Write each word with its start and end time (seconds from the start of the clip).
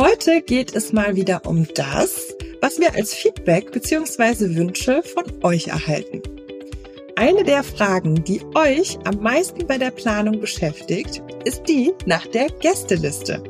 Heute 0.00 0.40
geht 0.40 0.74
es 0.74 0.94
mal 0.94 1.14
wieder 1.14 1.42
um 1.44 1.68
das, 1.74 2.34
was 2.62 2.80
wir 2.80 2.94
als 2.94 3.12
Feedback 3.12 3.70
bzw. 3.70 4.56
Wünsche 4.56 5.02
von 5.02 5.24
euch 5.42 5.68
erhalten. 5.68 6.22
Eine 7.16 7.44
der 7.44 7.62
Fragen, 7.62 8.24
die 8.24 8.40
euch 8.54 8.98
am 9.04 9.22
meisten 9.22 9.66
bei 9.66 9.76
der 9.76 9.90
Planung 9.90 10.40
beschäftigt, 10.40 11.22
ist 11.44 11.64
die 11.68 11.92
nach 12.06 12.26
der 12.28 12.46
Gästeliste. 12.48 13.42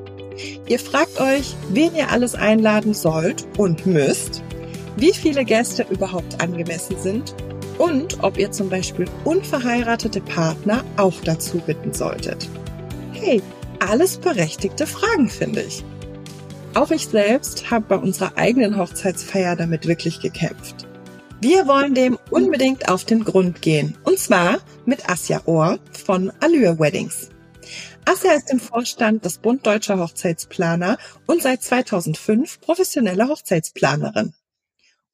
Ihr 0.67 0.81
fragt 0.81 1.21
euch, 1.21 1.55
wen 1.69 1.95
ihr 1.95 2.11
alles 2.11 2.35
einladen 2.35 2.95
sollt 2.95 3.47
und 3.57 3.87
müsst, 3.87 4.43
wie 4.97 5.15
viele 5.15 5.45
Gäste 5.45 5.87
überhaupt 5.89 6.43
angemessen 6.43 6.97
sind 6.99 7.33
und 7.79 8.25
ob 8.25 8.39
ihr 8.39 8.51
zum 8.51 8.69
Beispiel 8.69 9.07
unverheiratete 9.23 10.21
Partner 10.21 10.85
auch 10.97 11.21
dazu 11.25 11.59
bitten 11.59 11.95
solltet. 11.95 12.49
Hey, 13.13 13.41
alles 13.79 14.19
berechtigte 14.19 14.89
Fragen, 14.89 15.29
finde 15.29 15.63
ich. 15.63 15.85
Auch 16.73 16.93
ich 16.93 17.09
selbst 17.09 17.71
habe 17.73 17.87
bei 17.89 17.97
unserer 17.97 18.39
eigenen 18.39 18.77
Hochzeitsfeier 18.77 19.57
damit 19.57 19.89
wirklich 19.89 20.21
gekämpft. 20.21 20.87
Wir 21.41 21.67
wollen 21.67 21.95
dem 21.95 22.17
unbedingt 22.31 22.89
auf 22.89 23.05
den 23.05 23.25
Grund 23.25 23.61
gehen. 23.61 23.99
Und 24.05 24.21
zwar 24.21 24.59
mit 24.85 25.09
Asja 25.09 25.43
Ohr 25.47 25.81
von 25.93 26.31
Allure 26.39 26.79
Weddings. 26.79 27.31
Asja 28.05 28.35
ist 28.35 28.53
im 28.53 28.61
Vorstand 28.61 29.25
des 29.25 29.39
Bund 29.39 29.67
Deutscher 29.67 29.99
Hochzeitsplaner 29.99 30.97
und 31.27 31.43
seit 31.43 31.63
2005 31.63 32.61
professionelle 32.61 33.29
Hochzeitsplanerin. 33.29 34.35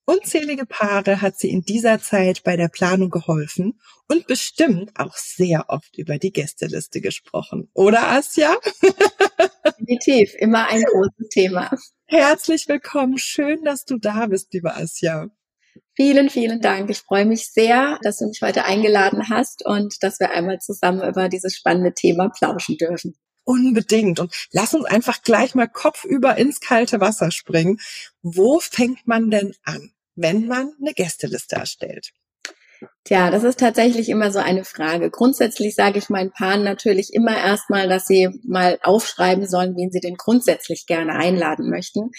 Unzählige 0.04 0.66
Paare 0.66 1.23
hat 1.23 1.38
sie 1.38 1.51
in 1.51 1.62
dieser 1.62 2.01
Zeit 2.01 2.43
bei 2.45 2.57
der 2.57 2.68
Planung 2.68 3.10
geholfen 3.10 3.80
und 4.09 4.27
bestimmt 4.27 4.93
auch 5.01 5.16
sehr 5.16 5.65
oft 5.68 5.96
über 5.96 6.18
die 6.18 6.32
Gästeliste 6.32 7.01
gesprochen. 7.01 7.70
Oder 7.73 8.09
Asja? 8.09 8.57
Definitiv, 9.66 10.34
immer 10.38 10.69
ein 10.69 10.83
großes 10.83 11.29
Thema. 11.30 11.70
Herzlich 12.07 12.69
willkommen. 12.69 13.19
Schön, 13.19 13.65
dass 13.65 13.84
du 13.84 13.98
da 13.98 14.27
bist, 14.27 14.52
liebe 14.52 14.74
Asja. 14.74 15.29
Vielen, 15.95 16.30
vielen 16.30 16.60
Dank. 16.60 16.90
Ich 16.90 17.01
freue 17.01 17.27
mich 17.27 17.52
sehr, 17.52 17.99
dass 18.02 18.18
du 18.18 18.27
mich 18.27 18.40
heute 18.43 18.65
eingeladen 18.65 19.29
hast 19.29 19.65
und 19.65 20.02
dass 20.02 20.21
wir 20.21 20.30
einmal 20.30 20.59
zusammen 20.59 21.07
über 21.09 21.29
dieses 21.29 21.55
spannende 21.55 21.95
Thema 21.95 22.29
plauschen 22.29 22.77
dürfen. 22.77 23.16
Unbedingt. 23.45 24.21
Und 24.21 24.35
lass 24.52 24.74
uns 24.74 24.85
einfach 24.85 25.23
gleich 25.23 25.55
mal 25.55 25.68
kopfüber 25.68 26.37
ins 26.37 26.60
kalte 26.60 27.01
Wasser 27.01 27.30
springen. 27.30 27.79
Wo 28.23 28.60
fängt 28.60 29.07
man 29.07 29.30
denn 29.30 29.55
an? 29.65 29.93
wenn 30.16 30.46
man 30.46 30.73
eine 30.80 30.95
Gästeliste 30.95 31.57
erstellt? 31.57 32.12
Tja, 33.05 33.30
das 33.30 33.45
ist 33.45 33.60
tatsächlich 33.60 34.09
immer 34.09 34.30
so 34.30 34.38
eine 34.38 34.65
Frage. 34.65 35.10
Grundsätzlich 35.10 35.74
sage 35.74 35.99
ich 35.99 36.09
meinen 36.09 36.32
Paaren 36.32 36.65
natürlich 36.65 37.13
immer 37.13 37.37
erstmal, 37.37 37.88
dass 37.88 38.07
sie 38.07 38.29
mal 38.45 38.79
aufschreiben 38.83 39.46
sollen, 39.46 39.77
wen 39.77 39.91
sie 39.91 40.01
denn 40.01 40.16
grundsätzlich 40.16 40.87
gerne 40.87 41.13
einladen 41.15 41.71
möchten. 41.71 42.10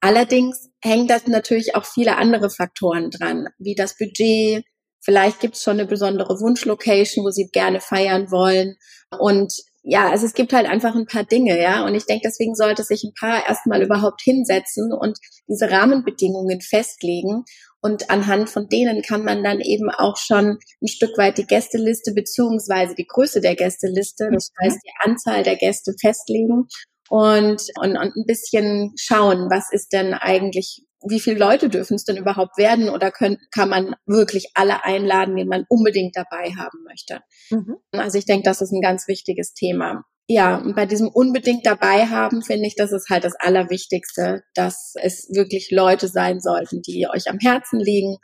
Allerdings 0.00 0.70
hängen 0.82 1.06
das 1.06 1.26
natürlich 1.26 1.74
auch 1.74 1.84
viele 1.84 2.16
andere 2.16 2.48
Faktoren 2.48 3.10
dran, 3.10 3.48
wie 3.58 3.74
das 3.74 3.96
Budget. 3.98 4.64
Vielleicht 5.02 5.40
gibt 5.40 5.56
es 5.56 5.62
schon 5.62 5.78
eine 5.78 5.86
besondere 5.86 6.40
Wunschlocation, 6.40 7.24
wo 7.24 7.30
sie 7.30 7.50
gerne 7.52 7.80
feiern 7.80 8.30
wollen. 8.30 8.76
Und 9.18 9.52
ja, 9.82 10.10
also 10.10 10.26
es 10.26 10.34
gibt 10.34 10.52
halt 10.52 10.66
einfach 10.66 10.94
ein 10.94 11.06
paar 11.06 11.24
Dinge, 11.24 11.60
ja. 11.60 11.84
Und 11.86 11.94
ich 11.94 12.04
denke, 12.04 12.22
deswegen 12.26 12.54
sollte 12.54 12.82
sich 12.82 13.02
ein 13.02 13.14
Paar 13.18 13.46
erstmal 13.46 13.82
überhaupt 13.82 14.20
hinsetzen 14.22 14.92
und 14.92 15.18
diese 15.48 15.70
Rahmenbedingungen 15.70 16.60
festlegen. 16.60 17.44
Und 17.82 18.10
anhand 18.10 18.50
von 18.50 18.68
denen 18.68 19.02
kann 19.02 19.24
man 19.24 19.42
dann 19.42 19.60
eben 19.60 19.90
auch 19.90 20.16
schon 20.16 20.58
ein 20.82 20.88
Stück 20.88 21.16
weit 21.16 21.38
die 21.38 21.46
Gästeliste 21.46 22.12
beziehungsweise 22.12 22.94
die 22.94 23.06
Größe 23.06 23.40
der 23.40 23.56
Gästeliste, 23.56 24.30
das 24.32 24.50
mhm. 24.50 24.66
heißt 24.66 24.78
die 24.84 25.10
Anzahl 25.10 25.42
der 25.42 25.56
Gäste 25.56 25.94
festlegen 26.00 26.68
und, 27.08 27.62
und, 27.78 27.96
und 27.96 28.16
ein 28.16 28.26
bisschen 28.26 28.92
schauen, 28.96 29.48
was 29.50 29.72
ist 29.72 29.92
denn 29.92 30.14
eigentlich 30.14 30.84
wie 31.08 31.20
viele 31.20 31.38
Leute 31.38 31.68
dürfen 31.68 31.94
es 31.94 32.04
denn 32.04 32.16
überhaupt 32.16 32.58
werden 32.58 32.90
oder 32.90 33.10
können, 33.10 33.38
kann 33.50 33.70
man 33.70 33.94
wirklich 34.06 34.50
alle 34.54 34.84
einladen, 34.84 35.36
die 35.36 35.44
man 35.44 35.64
unbedingt 35.68 36.16
dabei 36.16 36.52
haben 36.58 36.84
möchte? 36.84 37.20
Mhm. 37.50 37.76
Also 37.92 38.18
ich 38.18 38.26
denke, 38.26 38.44
das 38.44 38.60
ist 38.60 38.72
ein 38.72 38.82
ganz 38.82 39.08
wichtiges 39.08 39.54
Thema. 39.54 40.04
Ja, 40.32 40.58
und 40.58 40.76
bei 40.76 40.86
diesem 40.86 41.08
unbedingt 41.08 41.66
dabei 41.66 42.06
haben, 42.06 42.42
finde 42.42 42.68
ich, 42.68 42.76
das 42.76 42.92
ist 42.92 43.10
halt 43.10 43.24
das 43.24 43.34
Allerwichtigste, 43.34 44.44
dass 44.54 44.94
es 45.02 45.28
wirklich 45.34 45.72
Leute 45.72 46.06
sein 46.06 46.40
sollten, 46.40 46.82
die 46.82 47.08
euch 47.12 47.28
am 47.28 47.40
Herzen 47.40 47.80
liegen, 47.80 48.16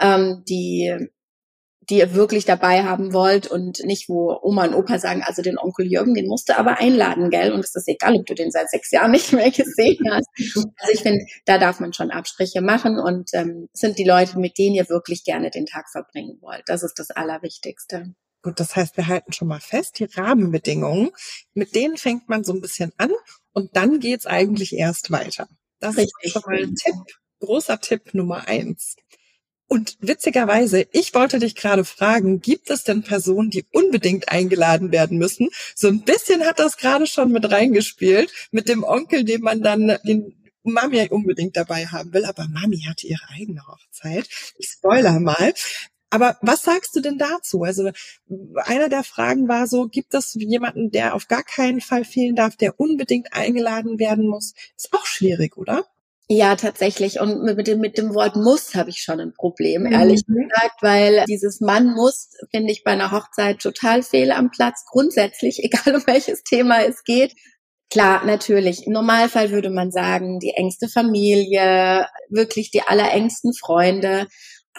ähm, 0.00 0.42
die 0.48 1.10
die 1.90 1.98
ihr 1.98 2.14
wirklich 2.14 2.46
dabei 2.46 2.84
haben 2.84 3.12
wollt 3.12 3.46
und 3.48 3.80
nicht, 3.84 4.08
wo 4.08 4.38
Oma 4.42 4.64
und 4.64 4.74
Opa 4.74 4.98
sagen, 4.98 5.22
also 5.22 5.42
den 5.42 5.58
Onkel 5.58 5.86
Jürgen, 5.90 6.14
den 6.14 6.28
musst 6.28 6.48
du 6.48 6.56
aber 6.56 6.78
einladen, 6.78 7.28
gell? 7.28 7.52
Und 7.52 7.60
es 7.60 7.74
ist 7.74 7.88
egal, 7.88 8.14
ob 8.16 8.24
du 8.24 8.34
den 8.34 8.50
seit 8.50 8.70
sechs 8.70 8.90
Jahren 8.90 9.10
nicht 9.10 9.32
mehr 9.32 9.50
gesehen 9.50 9.98
hast. 10.10 10.28
Also 10.78 10.92
ich 10.94 11.00
finde, 11.00 11.26
da 11.44 11.58
darf 11.58 11.78
man 11.80 11.92
schon 11.92 12.10
Abstriche 12.10 12.62
machen 12.62 12.98
und 12.98 13.28
ähm, 13.34 13.68
sind 13.74 13.98
die 13.98 14.04
Leute, 14.04 14.38
mit 14.38 14.56
denen 14.56 14.76
ihr 14.76 14.88
wirklich 14.88 15.24
gerne 15.24 15.50
den 15.50 15.66
Tag 15.66 15.90
verbringen 15.90 16.38
wollt. 16.40 16.62
Das 16.66 16.82
ist 16.82 16.98
das 16.98 17.10
Allerwichtigste. 17.10 18.14
Gut, 18.42 18.58
das 18.58 18.74
heißt, 18.74 18.96
wir 18.96 19.06
halten 19.06 19.32
schon 19.32 19.48
mal 19.48 19.60
fest, 19.60 19.98
die 19.98 20.04
Rahmenbedingungen, 20.04 21.10
mit 21.52 21.74
denen 21.74 21.98
fängt 21.98 22.28
man 22.28 22.42
so 22.42 22.52
ein 22.52 22.60
bisschen 22.60 22.92
an 22.96 23.10
und 23.52 23.76
dann 23.76 24.00
geht's 24.00 24.26
eigentlich 24.26 24.74
erst 24.74 25.10
weiter. 25.10 25.48
Das 25.78 25.96
Richtig. 25.96 26.12
ist 26.22 26.32
schon 26.32 26.42
mal 26.46 26.62
ein 26.62 26.74
Tipp, 26.74 26.94
großer 27.40 27.80
Tipp 27.80 28.14
Nummer 28.14 28.48
eins. 28.48 28.96
Und 29.66 29.96
witzigerweise, 30.00 30.88
ich 30.90 31.14
wollte 31.14 31.38
dich 31.38 31.54
gerade 31.54 31.84
fragen, 31.84 32.40
gibt 32.40 32.70
es 32.70 32.82
denn 32.82 33.04
Personen, 33.04 33.50
die 33.50 33.64
unbedingt 33.72 34.28
eingeladen 34.28 34.90
werden 34.90 35.16
müssen? 35.16 35.48
So 35.76 35.86
ein 35.86 36.02
bisschen 36.02 36.44
hat 36.44 36.58
das 36.58 36.76
gerade 36.76 37.06
schon 37.06 37.30
mit 37.30 37.48
reingespielt, 37.48 38.32
mit 38.50 38.68
dem 38.68 38.82
Onkel, 38.82 39.22
den 39.22 39.42
man 39.42 39.62
dann 39.62 39.96
den 40.02 40.34
Mami 40.64 41.08
unbedingt 41.10 41.56
dabei 41.56 41.86
haben 41.86 42.12
will. 42.12 42.24
Aber 42.24 42.48
Mami 42.48 42.80
hatte 42.88 43.06
ihre 43.06 43.28
eigene 43.30 43.64
Hochzeit. 43.64 44.28
Ich 44.58 44.70
spoiler 44.70 45.20
mal. 45.20 45.54
Aber 46.10 46.36
was 46.42 46.62
sagst 46.62 46.94
du 46.96 47.00
denn 47.00 47.18
dazu? 47.18 47.62
Also 47.62 47.90
einer 48.64 48.88
der 48.88 49.04
Fragen 49.04 49.48
war 49.48 49.66
so, 49.66 49.86
gibt 49.86 50.12
es 50.14 50.34
jemanden, 50.34 50.90
der 50.90 51.14
auf 51.14 51.28
gar 51.28 51.44
keinen 51.44 51.80
Fall 51.80 52.04
fehlen 52.04 52.34
darf, 52.34 52.56
der 52.56 52.78
unbedingt 52.78 53.32
eingeladen 53.32 53.98
werden 53.98 54.28
muss? 54.28 54.54
Ist 54.76 54.92
auch 54.92 55.06
schwierig, 55.06 55.56
oder? 55.56 55.86
Ja, 56.32 56.54
tatsächlich. 56.54 57.18
Und 57.18 57.42
mit 57.42 57.66
dem, 57.66 57.80
mit 57.80 57.98
dem 57.98 58.14
Wort 58.14 58.36
muss 58.36 58.76
habe 58.76 58.90
ich 58.90 58.98
schon 58.98 59.18
ein 59.18 59.34
Problem, 59.34 59.82
mhm. 59.82 59.92
ehrlich 59.92 60.24
gesagt, 60.24 60.80
weil 60.80 61.24
dieses 61.28 61.60
Mann 61.60 61.92
muss, 61.92 62.30
finde 62.52 62.70
ich 62.70 62.84
bei 62.84 62.92
einer 62.92 63.10
Hochzeit 63.10 63.58
total 63.58 64.04
fehl 64.04 64.30
am 64.30 64.50
Platz. 64.52 64.84
Grundsätzlich, 64.88 65.58
egal 65.64 65.96
um 65.96 66.06
welches 66.06 66.44
Thema 66.44 66.84
es 66.84 67.02
geht. 67.02 67.34
Klar, 67.90 68.24
natürlich. 68.24 68.86
Im 68.86 68.92
Normalfall 68.92 69.50
würde 69.50 69.70
man 69.70 69.90
sagen, 69.90 70.38
die 70.38 70.50
engste 70.50 70.86
Familie, 70.86 72.06
wirklich 72.28 72.70
die 72.70 72.82
allerengsten 72.82 73.52
Freunde. 73.52 74.28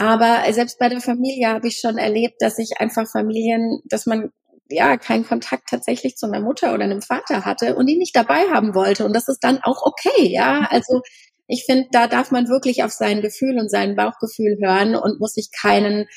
Aber 0.01 0.51
selbst 0.51 0.79
bei 0.79 0.89
der 0.89 0.99
Familie 0.99 1.49
habe 1.49 1.67
ich 1.67 1.77
schon 1.79 1.99
erlebt, 1.99 2.37
dass 2.39 2.57
ich 2.57 2.79
einfach 2.79 3.07
Familien, 3.07 3.81
dass 3.85 4.07
man 4.07 4.31
ja 4.67 4.97
keinen 4.97 5.27
Kontakt 5.27 5.69
tatsächlich 5.69 6.15
zu 6.15 6.25
einer 6.25 6.39
Mutter 6.39 6.73
oder 6.73 6.85
einem 6.85 7.03
Vater 7.03 7.45
hatte 7.45 7.75
und 7.75 7.85
die 7.85 7.97
nicht 7.99 8.15
dabei 8.15 8.49
haben 8.51 8.73
wollte. 8.73 9.05
Und 9.05 9.15
das 9.15 9.27
ist 9.27 9.43
dann 9.43 9.59
auch 9.61 9.83
okay, 9.83 10.27
ja. 10.27 10.67
Also 10.71 11.01
ich 11.45 11.65
finde, 11.65 11.89
da 11.91 12.07
darf 12.07 12.31
man 12.31 12.47
wirklich 12.47 12.83
auf 12.83 12.91
sein 12.91 13.21
Gefühl 13.21 13.59
und 13.59 13.69
sein 13.69 13.95
Bauchgefühl 13.95 14.57
hören 14.59 14.95
und 14.95 15.19
muss 15.19 15.33
sich 15.33 15.49
keinen 15.51 16.07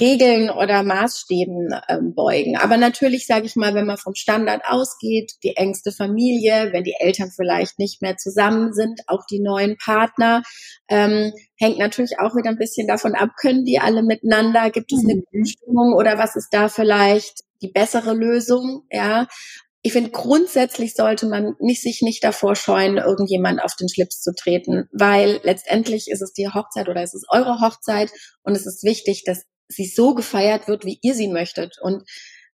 Regeln 0.00 0.50
oder 0.50 0.82
Maßstäben 0.82 1.70
ähm, 1.88 2.14
beugen. 2.14 2.56
Aber 2.56 2.76
natürlich 2.76 3.26
sage 3.26 3.46
ich 3.46 3.54
mal, 3.54 3.74
wenn 3.74 3.86
man 3.86 3.96
vom 3.96 4.14
Standard 4.14 4.62
ausgeht, 4.66 5.32
die 5.44 5.56
engste 5.56 5.92
Familie, 5.92 6.70
wenn 6.72 6.82
die 6.84 6.96
Eltern 6.98 7.30
vielleicht 7.30 7.78
nicht 7.78 8.02
mehr 8.02 8.16
zusammen 8.16 8.72
sind, 8.72 9.00
auch 9.06 9.24
die 9.30 9.40
neuen 9.40 9.76
Partner, 9.76 10.42
ähm, 10.88 11.32
hängt 11.56 11.78
natürlich 11.78 12.18
auch 12.18 12.34
wieder 12.34 12.50
ein 12.50 12.58
bisschen 12.58 12.88
davon 12.88 13.14
ab, 13.14 13.30
können 13.40 13.64
die 13.64 13.78
alle 13.78 14.02
miteinander, 14.02 14.70
gibt 14.70 14.92
es 14.92 15.04
eine 15.04 15.22
mhm. 15.30 15.44
Stimmung 15.44 15.94
oder 15.94 16.18
was 16.18 16.34
ist 16.34 16.48
da 16.50 16.68
vielleicht 16.68 17.44
die 17.62 17.68
bessere 17.68 18.12
Lösung, 18.12 18.82
ja 18.90 19.28
ich 19.86 19.92
finde, 19.92 20.10
grundsätzlich 20.10 20.94
sollte 20.94 21.26
man 21.26 21.54
nicht, 21.60 21.80
sich 21.80 22.02
nicht 22.02 22.24
davor 22.24 22.56
scheuen, 22.56 22.96
irgendjemand 22.96 23.62
auf 23.62 23.76
den 23.76 23.88
Schlips 23.88 24.20
zu 24.20 24.34
treten, 24.34 24.88
weil 24.90 25.38
letztendlich 25.44 26.10
ist 26.10 26.22
es 26.22 26.32
die 26.32 26.48
Hochzeit 26.48 26.88
oder 26.88 27.04
es 27.04 27.14
ist 27.14 27.26
eure 27.28 27.60
Hochzeit 27.60 28.10
und 28.42 28.56
es 28.56 28.66
ist 28.66 28.82
wichtig, 28.82 29.22
dass 29.24 29.44
sie 29.68 29.86
so 29.86 30.14
gefeiert 30.14 30.68
wird, 30.68 30.84
wie 30.84 30.98
ihr 31.02 31.14
sie 31.14 31.28
möchtet. 31.28 31.78
Und 31.80 32.04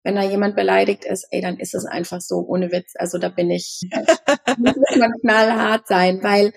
wenn 0.04 0.16
da 0.16 0.24
jemand 0.24 0.56
beleidigt 0.56 1.06
ist, 1.06 1.28
ey, 1.32 1.42
dann 1.42 1.58
ist 1.58 1.76
es 1.76 1.86
einfach 1.86 2.22
so, 2.22 2.46
ohne 2.48 2.72
Witz. 2.72 2.94
Also 2.96 3.18
da 3.18 3.30
bin 3.30 3.52
ich, 3.52 3.82
muss 4.58 4.76
man 4.98 5.12
knallhart 5.22 5.88
sein, 5.88 6.24
weil 6.24 6.54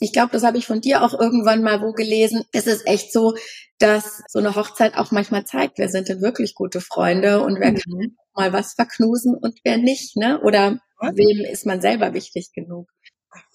ich 0.00 0.12
glaube, 0.12 0.32
das 0.32 0.44
habe 0.44 0.58
ich 0.58 0.66
von 0.66 0.80
dir 0.80 1.02
auch 1.02 1.18
irgendwann 1.18 1.62
mal 1.62 1.80
wo 1.80 1.92
gelesen. 1.92 2.44
Es 2.52 2.66
ist 2.66 2.86
echt 2.86 3.12
so, 3.12 3.34
dass 3.78 4.22
so 4.28 4.38
eine 4.38 4.54
Hochzeit 4.54 4.94
auch 4.96 5.10
manchmal 5.10 5.44
zeigt, 5.44 5.78
wer 5.78 5.88
sind 5.88 6.08
denn 6.08 6.22
wirklich 6.22 6.54
gute 6.54 6.80
Freunde 6.80 7.42
und 7.42 7.60
wer 7.60 7.72
mhm. 7.72 7.76
kann 7.76 8.16
mal 8.34 8.52
was 8.52 8.74
verknusen 8.74 9.36
und 9.36 9.58
wer 9.64 9.78
nicht, 9.78 10.16
ne? 10.16 10.40
Oder 10.42 10.80
wem 11.00 11.44
ist 11.44 11.66
man 11.66 11.80
selber 11.80 12.14
wichtig 12.14 12.50
genug? 12.52 12.88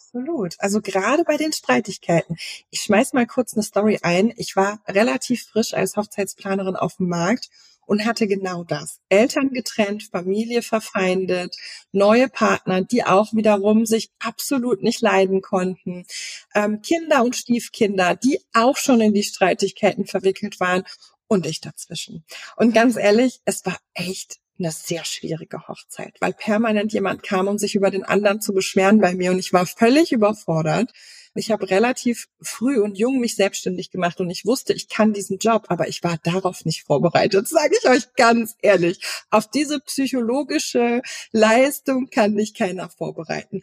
Absolut. 0.10 0.56
Also 0.58 0.82
gerade 0.82 1.24
bei 1.24 1.38
den 1.38 1.54
Streitigkeiten. 1.54 2.38
Ich 2.72 2.82
schmeiß 2.82 3.14
mal 3.14 3.28
kurz 3.28 3.54
eine 3.54 3.62
Story 3.62 4.00
ein. 4.02 4.34
Ich 4.38 4.56
war 4.56 4.82
relativ 4.88 5.44
frisch 5.44 5.76
als 5.76 5.98
Hochzeitsplanerin 5.98 6.76
auf 6.76 6.96
dem 6.96 7.10
Markt 7.10 7.50
und 7.86 8.06
hatte 8.06 8.26
genau 8.28 8.64
das. 8.64 9.02
Eltern 9.10 9.52
getrennt, 9.52 10.10
Familie 10.12 10.64
verfeindet, 10.64 11.56
neue 11.92 12.28
Partner, 12.28 12.82
die 12.82 13.04
auch 13.04 13.34
wiederum 13.34 13.86
sich 13.86 14.10
absolut 14.18 14.82
nicht 14.82 15.02
leiden 15.02 15.42
konnten, 15.42 16.06
ähm, 16.56 16.82
Kinder 16.82 17.24
und 17.24 17.36
Stiefkinder, 17.36 18.16
die 18.16 18.40
auch 18.54 18.78
schon 18.78 19.02
in 19.02 19.14
die 19.14 19.24
Streitigkeiten 19.24 20.06
verwickelt 20.06 20.60
waren 20.60 20.84
und 21.28 21.46
ich 21.46 21.62
dazwischen. 21.62 22.26
Und 22.56 22.74
ganz 22.74 22.96
ehrlich, 22.96 23.42
es 23.46 23.64
war 23.64 23.78
echt 23.94 24.40
eine 24.60 24.72
sehr 24.72 25.06
schwierige 25.06 25.68
Hochzeit, 25.68 26.16
weil 26.20 26.34
permanent 26.34 26.94
jemand 26.94 27.24
kam, 27.24 27.48
um 27.48 27.58
sich 27.58 27.76
über 27.76 27.92
den 27.92 28.04
anderen 28.04 28.42
zu 28.42 28.54
beschweren 28.54 29.00
bei 29.00 29.16
mir 29.16 29.32
und 29.32 29.40
ich 29.40 29.54
war 29.54 29.66
völlig 29.66 30.12
überfordert. 30.12 30.92
Ich 31.36 31.52
habe 31.52 31.70
relativ 31.70 32.28
früh 32.42 32.80
und 32.82 32.98
jung 32.98 33.20
mich 33.20 33.36
selbstständig 33.36 33.92
gemacht 33.92 34.20
und 34.20 34.30
ich 34.30 34.46
wusste, 34.46 34.74
ich 34.74 34.90
kann 34.90 35.14
diesen 35.14 35.38
Job, 35.38 35.66
aber 35.70 35.88
ich 35.88 36.04
war 36.04 36.18
darauf 36.24 36.66
nicht 36.66 36.84
vorbereitet, 36.84 37.48
sage 37.50 37.76
ich 37.80 37.90
euch 37.90 38.14
ganz 38.16 38.56
ehrlich. 38.62 39.00
Auf 39.30 39.48
diese 39.50 39.80
psychologische 39.80 41.02
Leistung 41.32 42.10
kann 42.10 42.36
dich 42.36 42.54
keiner 42.54 42.90
vorbereiten. 42.90 43.62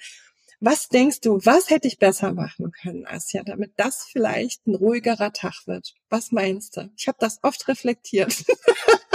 Was 0.59 0.89
denkst 0.89 1.21
du, 1.21 1.39
was 1.45 1.69
hätte 1.69 1.87
ich 1.87 1.99
besser 1.99 2.33
machen 2.33 2.73
können, 2.73 3.07
Asja, 3.07 3.43
damit 3.45 3.73
das 3.77 4.07
vielleicht 4.11 4.67
ein 4.67 4.75
ruhigerer 4.75 5.33
Tag 5.35 5.67
wird? 5.67 5.95
Was 6.09 6.33
meinst 6.33 6.79
du? 6.79 6.91
Ich 6.97 7.09
habe 7.09 7.19
das 7.21 7.41
oft 7.43 7.69
reflektiert. 7.69 8.45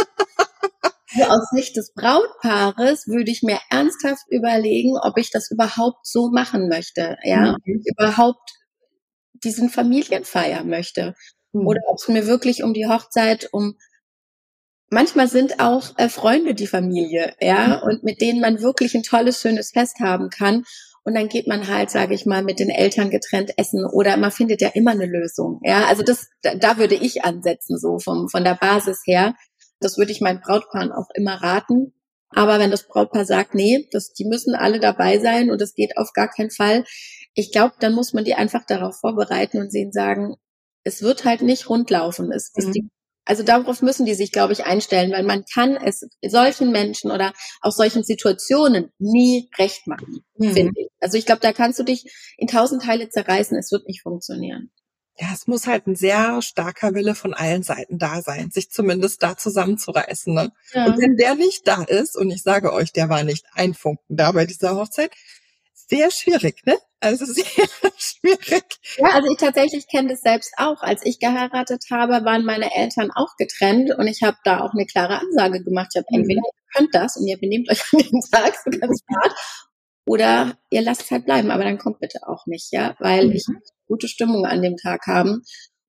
Also 1.13 1.31
aus 1.31 1.50
Sicht 1.52 1.75
des 1.75 1.94
Brautpaares 1.94 3.08
würde 3.08 3.31
ich 3.31 3.44
mir 3.44 3.60
ernsthaft 3.69 4.24
überlegen, 4.30 4.98
ob 5.02 5.18
ich 5.18 5.31
das 5.31 5.52
überhaupt 5.52 6.06
so 6.06 6.30
machen 6.30 6.69
möchte, 6.69 7.18
ja, 7.24 7.58
mhm. 7.66 7.84
überhaupt 7.86 8.52
diesen 9.34 9.69
Familienfeier 9.69 10.63
möchte 10.63 11.16
mhm. 11.52 11.68
oder 11.68 11.81
ob 11.88 11.98
es 11.98 12.08
mir 12.08 12.28
wirklich 12.28 12.63
um 12.63 12.74
die 12.74 12.88
Hochzeit, 12.88 13.50
um 13.52 13.75
manchmal 14.90 15.28
sind 15.28 15.60
auch 15.60 15.98
äh, 15.98 16.10
Freunde 16.10 16.54
die 16.54 16.68
Familie, 16.68 17.34
ja, 17.40 17.81
mhm. 17.81 17.90
und 17.90 18.04
mit 18.04 18.22
denen 18.22 18.42
man 18.42 18.62
wirklich 18.62 18.94
ein 18.94 19.04
tolles, 19.04 19.42
schönes 19.42 19.72
Fest 19.72 20.00
haben 20.00 20.30
kann. 20.30 20.63
Und 21.04 21.16
dann 21.16 21.30
geht 21.30 21.48
man 21.48 21.68
halt, 21.68 21.90
sage 21.90 22.13
ich 22.13 22.28
mal, 22.28 22.44
mit 22.44 22.60
den 22.60 22.69
Eltern 22.69 23.10
getrennt 23.10 23.54
essen 23.58 23.84
oder 23.92 24.18
man 24.18 24.30
findet 24.30 24.62
ja 24.62 24.69
immer 24.69 24.92
eine 24.92 25.08
Lösung. 25.08 25.60
Ja, 25.63 25.86
also 25.86 26.04
das, 26.04 26.28
da, 26.44 26.54
da 26.54 26.78
würde 26.78 26.94
ich 26.94 27.25
ansetzen, 27.25 27.80
so 27.80 27.98
vom, 27.98 28.30
von 28.30 28.44
der 28.44 28.54
Basis 28.54 29.02
her. 29.06 29.34
Das 29.81 29.98
würde 29.98 30.12
ich 30.12 30.22
meinen 30.22 30.42
Brautpaaren 30.42 30.92
auch 30.92 31.10
immer 31.13 31.36
raten. 31.42 31.94
Aber 32.33 32.60
wenn 32.60 32.72
das 32.72 32.88
Brautpaar 32.88 33.25
sagt, 33.25 33.56
nee, 33.56 33.88
das, 33.92 34.13
die 34.13 34.25
müssen 34.25 34.56
alle 34.56 34.80
dabei 34.80 35.19
sein 35.19 35.51
und 35.51 35.60
das 35.60 35.74
geht 35.74 35.98
auf 35.98 36.13
gar 36.13 36.30
keinen 36.30 36.51
Fall, 36.51 36.86
ich 37.33 37.51
glaube, 37.51 37.75
dann 37.80 37.94
muss 37.94 38.13
man 38.13 38.24
die 38.24 38.36
einfach 38.36 38.66
darauf 38.66 39.00
vorbereiten 39.00 39.60
und 39.60 39.72
sehen 39.72 39.92
sagen, 39.92 40.36
es 40.83 41.01
wird 41.01 41.25
halt 41.25 41.42
nicht 41.42 41.69
rundlaufen. 41.69 42.31
Es, 42.31 42.51
mhm. 42.56 42.72
die, 42.72 42.89
also 43.25 43.44
darauf 43.44 43.81
müssen 43.81 44.06
die 44.06 44.13
sich, 44.13 44.31
glaube 44.31 44.54
ich, 44.54 44.66
einstellen, 44.66 45.12
weil 45.12 45.24
man 45.24 45.44
kann 45.54 45.75
es 45.75 46.07
solchen 46.25 46.72
Menschen 46.72 47.12
oder 47.12 47.34
auch 47.62 47.72
solchen 47.72 48.04
Situationen 48.04 48.92
nie 48.98 49.50
recht 49.57 49.88
machen, 49.88 50.24
mhm. 50.36 50.54
finde 50.54 50.81
ich. 50.81 50.89
Also 51.00 51.18
ich 51.18 51.25
glaube, 51.25 51.42
da 51.42 51.51
kannst 51.51 51.80
du 51.80 51.84
dich 51.84 52.06
in 52.38 52.48
tausend 52.48 52.84
Teile 52.84 53.10
zerreißen, 53.10 53.57
es 53.57 53.72
wird 53.72 53.88
nicht 53.88 54.01
funktionieren 54.01 54.72
ja, 55.19 55.28
es 55.34 55.48
muss 55.48 55.68
halt 55.68 55.88
ein 55.88 55.96
sehr 55.96 56.42
starker 56.42 56.94
Wille 56.94 57.16
von 57.16 57.34
allen 57.34 57.63
Seiten 57.63 57.98
da 57.98 58.22
sein, 58.22 58.50
sich 58.52 58.72
zumindest 58.72 59.22
da 59.22 59.38
zusammenzureißen. 59.38 60.34
Ne? 60.34 60.52
Ja. 60.74 60.86
Und 60.86 61.00
wenn 61.00 61.18
der 61.18 61.36
nicht 61.36 61.68
da 61.68 61.84
ist, 61.84 62.16
und 62.18 62.31
ich 62.31 62.42
sage 62.42 62.74
euch, 62.74 62.92
der 62.92 63.10
war 63.10 63.24
nicht 63.24 63.46
ein 63.54 63.74
Funken 63.74 64.16
da 64.16 64.31
bei 64.31 64.46
dieser 64.46 64.75
Hochzeit, 64.75 65.12
sehr 65.74 66.10
schwierig, 66.10 66.66
ne? 66.66 66.78
Also 67.02 67.25
sehr 67.34 67.44
schwierig. 67.98 68.63
Ja, 68.98 69.10
also 69.10 69.30
ich 69.30 69.38
tatsächlich 69.38 69.88
kenne 69.88 70.10
das 70.10 70.22
selbst 70.22 70.54
auch. 70.58 70.81
Als 70.81 71.06
ich 71.06 71.19
geheiratet 71.19 71.84
habe, 71.92 72.24
waren 72.24 72.46
meine 72.46 72.74
Eltern 72.74 73.12
auch 73.12 73.36
getrennt 73.38 73.94
und 73.98 74.08
ich 74.08 74.22
habe 74.24 74.38
da 74.44 74.62
auch 74.62 74.74
eine 74.74 74.86
klare 74.86 75.19
Ansage 75.19 75.63
gemacht. 75.63 75.90
Ich 75.94 75.98
habe 75.98 76.08
mhm. 76.10 76.22
entweder 76.22 76.42
ihr 76.42 76.75
könnt 76.75 76.96
das 76.96 77.18
und 77.18 77.28
ihr 77.28 77.38
benehmt 77.38 77.69
euch 77.69 77.81
an 77.92 78.00
den 78.00 78.22
Tag 78.31 78.56
so 78.63 78.72
ganz 78.72 79.02
hart 79.13 79.36
oder 80.06 80.57
ihr 80.69 80.81
lasst 80.81 81.03
es 81.03 81.12
halt 81.12 81.25
bleiben, 81.25 81.51
aber 81.51 81.63
dann 81.63 81.77
kommt 81.77 82.00
bitte 82.00 82.19
auch 82.27 82.45
nicht, 82.45 82.71
ja, 82.71 82.95
weil 83.00 83.27
mhm. 83.27 83.33
ich 83.33 83.45
gute 83.88 84.07
Stimmung 84.07 84.45
an 84.45 84.62
dem 84.62 84.77
Tag 84.77 85.01
haben. 85.07 85.44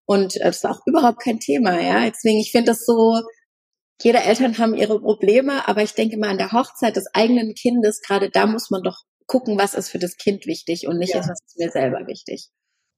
Und 0.04 0.36
äh, 0.36 0.44
das 0.44 0.64
war 0.64 0.72
auch 0.72 0.86
überhaupt 0.86 1.22
kein 1.22 1.40
Thema, 1.40 1.80
ja. 1.80 2.08
Deswegen, 2.08 2.38
ich 2.38 2.52
finde 2.52 2.72
das 2.72 2.84
so, 2.84 3.20
jede 4.02 4.18
Eltern 4.18 4.58
haben 4.58 4.74
ihre 4.74 5.00
Probleme, 5.00 5.66
aber 5.68 5.82
ich 5.82 5.94
denke 5.94 6.18
mal 6.18 6.30
an 6.30 6.38
der 6.38 6.52
Hochzeit 6.52 6.96
des 6.96 7.06
eigenen 7.14 7.54
Kindes, 7.54 8.00
gerade 8.00 8.30
da 8.30 8.46
muss 8.46 8.70
man 8.70 8.82
doch 8.82 8.98
gucken, 9.26 9.58
was 9.58 9.74
ist 9.74 9.88
für 9.88 9.98
das 9.98 10.16
Kind 10.16 10.46
wichtig 10.46 10.86
und 10.88 10.98
nicht, 10.98 11.14
ja. 11.14 11.20
was 11.20 11.28
ist 11.28 11.58
mir 11.58 11.70
selber 11.70 12.06
wichtig. 12.06 12.50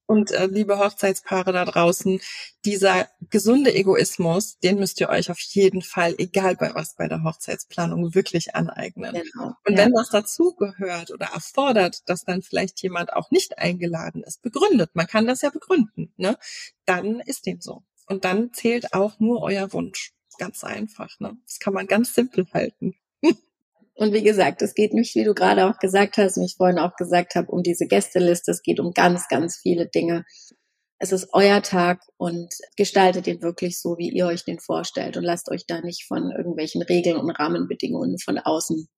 Und 0.06 0.32
äh, 0.32 0.46
liebe 0.46 0.78
Hochzeitspaare 0.78 1.52
da 1.52 1.64
draußen, 1.64 2.20
dieser 2.64 3.08
gesunde 3.30 3.74
Egoismus, 3.74 4.58
den 4.58 4.78
müsst 4.78 5.00
ihr 5.00 5.08
euch 5.08 5.30
auf 5.30 5.40
jeden 5.40 5.80
Fall, 5.80 6.14
egal 6.18 6.56
bei 6.56 6.74
was 6.74 6.94
bei 6.94 7.08
der 7.08 7.22
Hochzeitsplanung, 7.22 8.14
wirklich 8.14 8.54
aneignen. 8.54 9.14
Genau, 9.14 9.54
und 9.66 9.72
ja. 9.72 9.78
wenn 9.78 9.92
das 9.92 10.10
dazugehört 10.10 11.10
oder 11.10 11.26
erfordert, 11.32 12.02
dass 12.06 12.24
dann 12.24 12.42
vielleicht 12.42 12.82
jemand 12.82 13.14
auch 13.14 13.30
nicht 13.30 13.58
eingeladen 13.58 14.22
ist, 14.22 14.42
begründet, 14.42 14.90
man 14.94 15.06
kann 15.06 15.26
das 15.26 15.40
ja 15.40 15.50
begründen, 15.50 16.12
ne? 16.16 16.36
Dann 16.84 17.20
ist 17.20 17.46
dem 17.46 17.60
so. 17.60 17.82
Und 18.06 18.24
dann 18.26 18.52
zählt 18.52 18.92
auch 18.92 19.18
nur 19.20 19.42
euer 19.42 19.72
Wunsch. 19.72 20.12
Ganz 20.38 20.64
einfach, 20.64 21.18
ne? 21.20 21.36
Das 21.46 21.58
kann 21.60 21.72
man 21.72 21.86
ganz 21.86 22.14
simpel 22.14 22.46
halten. 22.52 22.94
Und 23.94 24.12
wie 24.12 24.22
gesagt, 24.22 24.60
es 24.62 24.74
geht 24.74 24.92
nicht, 24.92 25.14
wie 25.14 25.24
du 25.24 25.34
gerade 25.34 25.66
auch 25.66 25.78
gesagt 25.78 26.16
hast, 26.16 26.36
und 26.36 26.44
ich 26.44 26.56
vorhin 26.56 26.78
auch 26.78 26.96
gesagt 26.96 27.36
habe, 27.36 27.50
um 27.52 27.62
diese 27.62 27.86
Gästeliste. 27.86 28.50
Es 28.50 28.62
geht 28.62 28.80
um 28.80 28.92
ganz, 28.92 29.28
ganz 29.28 29.56
viele 29.56 29.86
Dinge. 29.86 30.24
Es 30.98 31.12
ist 31.12 31.28
euer 31.32 31.62
Tag 31.62 32.00
und 32.16 32.52
gestaltet 32.76 33.26
ihn 33.26 33.42
wirklich 33.42 33.80
so, 33.80 33.96
wie 33.98 34.10
ihr 34.10 34.26
euch 34.26 34.44
den 34.44 34.58
vorstellt 34.58 35.16
und 35.16 35.24
lasst 35.24 35.50
euch 35.50 35.66
da 35.66 35.80
nicht 35.80 36.06
von 36.06 36.32
irgendwelchen 36.36 36.82
Regeln 36.82 37.16
und 37.16 37.30
Rahmenbedingungen 37.30 38.18
von 38.18 38.38
außen 38.38 38.88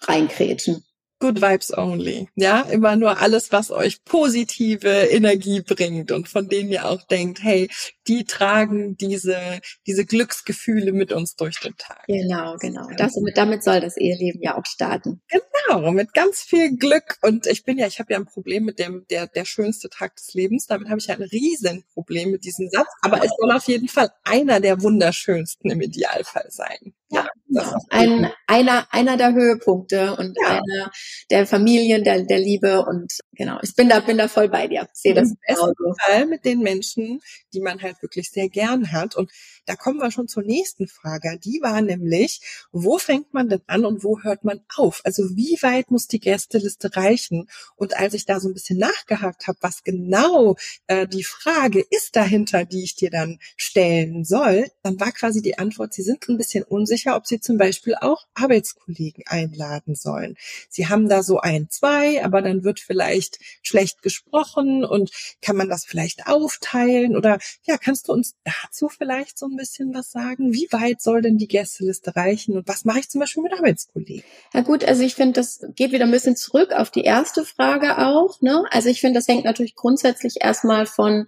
reinkrätschen. 0.00 0.84
Good 1.22 1.40
Vibes 1.40 1.76
Only. 1.76 2.28
Ja, 2.34 2.62
immer 2.62 2.96
nur 2.96 3.20
alles, 3.20 3.52
was 3.52 3.70
euch 3.70 4.04
positive 4.04 4.88
Energie 4.88 5.60
bringt 5.60 6.10
und 6.10 6.28
von 6.28 6.48
denen 6.48 6.68
ihr 6.70 6.88
auch 6.88 7.02
denkt, 7.06 7.40
hey, 7.42 7.68
die 8.08 8.24
tragen 8.24 8.96
diese, 8.96 9.60
diese 9.86 10.04
Glücksgefühle 10.04 10.92
mit 10.92 11.12
uns 11.12 11.36
durch 11.36 11.60
den 11.60 11.76
Tag. 11.76 12.04
Genau, 12.06 12.56
genau. 12.56 12.88
Das, 12.96 13.14
damit 13.34 13.62
soll 13.62 13.80
das 13.80 13.96
Eheleben 13.96 14.42
ja 14.42 14.56
auch 14.56 14.66
starten. 14.66 15.20
Genau, 15.28 15.92
mit 15.92 16.12
ganz 16.12 16.40
viel 16.40 16.76
Glück. 16.76 17.18
Und 17.22 17.46
ich 17.46 17.64
bin 17.64 17.78
ja, 17.78 17.86
ich 17.86 17.98
habe 17.98 18.12
ja 18.12 18.18
ein 18.18 18.26
Problem 18.26 18.64
mit 18.64 18.78
dem, 18.78 19.06
der, 19.10 19.26
der 19.26 19.44
schönste 19.44 19.88
Tag 19.88 20.16
des 20.16 20.34
Lebens. 20.34 20.66
Damit 20.66 20.88
habe 20.88 20.98
ich 20.98 21.06
ja 21.06 21.14
ein 21.14 21.22
Riesenproblem 21.22 22.30
mit 22.30 22.44
diesem 22.44 22.68
Satz. 22.68 22.88
Aber 23.02 23.24
es 23.24 23.30
soll 23.38 23.52
auf 23.52 23.68
jeden 23.68 23.88
Fall 23.88 24.10
einer 24.24 24.60
der 24.60 24.82
wunderschönsten 24.82 25.70
im 25.70 25.80
Idealfall 25.80 26.46
sein. 26.50 26.94
Ja, 27.12 27.28
ja. 27.48 27.78
ein, 27.90 28.30
einer, 28.46 28.86
einer 28.90 29.18
der 29.18 29.34
Höhepunkte 29.34 30.16
und 30.16 30.34
ja. 30.42 30.48
einer 30.48 30.90
der 31.30 31.46
Familien, 31.46 32.04
der, 32.04 32.22
der 32.22 32.38
Liebe 32.38 32.82
und 32.86 33.12
genau, 33.32 33.58
ich 33.62 33.76
bin 33.76 33.90
da, 33.90 34.00
bin 34.00 34.16
da 34.16 34.28
voll 34.28 34.48
bei 34.48 34.66
dir. 34.66 34.88
Sehe 34.94 35.12
das. 35.12 35.28
Im 35.28 35.36
besten 35.46 35.94
Fall 36.00 36.26
mit 36.26 36.46
den 36.46 36.60
Menschen, 36.60 37.20
die 37.52 37.60
man 37.60 37.82
halt 37.82 37.91
wirklich 38.00 38.30
sehr 38.30 38.48
gern 38.48 38.92
hat. 38.92 39.16
Und 39.16 39.30
da 39.66 39.76
kommen 39.76 39.98
wir 39.98 40.10
schon 40.10 40.28
zur 40.28 40.42
nächsten 40.42 40.88
Frage. 40.88 41.38
Die 41.38 41.60
war 41.60 41.80
nämlich, 41.82 42.40
wo 42.72 42.98
fängt 42.98 43.34
man 43.34 43.48
denn 43.48 43.62
an 43.66 43.84
und 43.84 44.04
wo 44.04 44.20
hört 44.22 44.44
man 44.44 44.60
auf? 44.76 45.00
Also 45.04 45.36
wie 45.36 45.58
weit 45.62 45.90
muss 45.90 46.06
die 46.06 46.20
Gästeliste 46.20 46.96
reichen? 46.96 47.48
Und 47.76 47.96
als 47.96 48.14
ich 48.14 48.24
da 48.24 48.40
so 48.40 48.48
ein 48.48 48.54
bisschen 48.54 48.78
nachgehakt 48.78 49.46
habe, 49.46 49.58
was 49.60 49.82
genau 49.82 50.56
äh, 50.86 51.06
die 51.06 51.24
Frage 51.24 51.84
ist 51.90 52.16
dahinter, 52.16 52.64
die 52.64 52.84
ich 52.84 52.94
dir 52.94 53.10
dann 53.10 53.38
stellen 53.56 54.24
soll, 54.24 54.66
dann 54.82 54.98
war 55.00 55.12
quasi 55.12 55.42
die 55.42 55.58
Antwort, 55.58 55.92
sie 55.92 56.02
sind 56.02 56.28
ein 56.28 56.38
bisschen 56.38 56.64
unsicher, 56.64 57.16
ob 57.16 57.26
sie 57.26 57.40
zum 57.40 57.58
Beispiel 57.58 57.94
auch 58.00 58.26
Arbeitskollegen 58.34 59.24
einladen 59.26 59.94
sollen. 59.94 60.36
Sie 60.68 60.88
haben 60.88 61.08
da 61.08 61.22
so 61.22 61.38
ein, 61.38 61.68
zwei, 61.70 62.24
aber 62.24 62.42
dann 62.42 62.64
wird 62.64 62.80
vielleicht 62.80 63.38
schlecht 63.62 64.02
gesprochen 64.02 64.84
und 64.84 65.10
kann 65.40 65.56
man 65.56 65.68
das 65.68 65.84
vielleicht 65.84 66.26
aufteilen 66.26 67.16
oder 67.16 67.38
ja, 67.64 67.76
kannst 67.82 68.08
du 68.08 68.12
uns 68.12 68.36
dazu 68.44 68.88
vielleicht 68.88 69.38
so 69.38 69.46
ein 69.46 69.56
bisschen 69.56 69.94
was 69.94 70.10
sagen? 70.10 70.52
Wie 70.52 70.68
weit 70.70 71.02
soll 71.02 71.22
denn 71.22 71.36
die 71.36 71.48
Gästeliste 71.48 72.16
reichen 72.16 72.56
und 72.56 72.68
was 72.68 72.84
mache 72.84 73.00
ich 73.00 73.10
zum 73.10 73.20
Beispiel 73.20 73.42
mit 73.42 73.52
Arbeitskollegen? 73.52 74.24
Ja 74.54 74.60
gut, 74.60 74.84
also 74.84 75.02
ich 75.02 75.14
finde, 75.14 75.34
das 75.34 75.60
geht 75.74 75.92
wieder 75.92 76.04
ein 76.04 76.10
bisschen 76.10 76.36
zurück 76.36 76.72
auf 76.72 76.90
die 76.90 77.04
erste 77.04 77.44
Frage 77.44 77.98
auch. 77.98 78.40
Ne? 78.40 78.64
Also 78.70 78.88
ich 78.88 79.00
finde, 79.00 79.18
das 79.18 79.28
hängt 79.28 79.44
natürlich 79.44 79.74
grundsätzlich 79.74 80.36
erstmal 80.40 80.86
von 80.86 81.26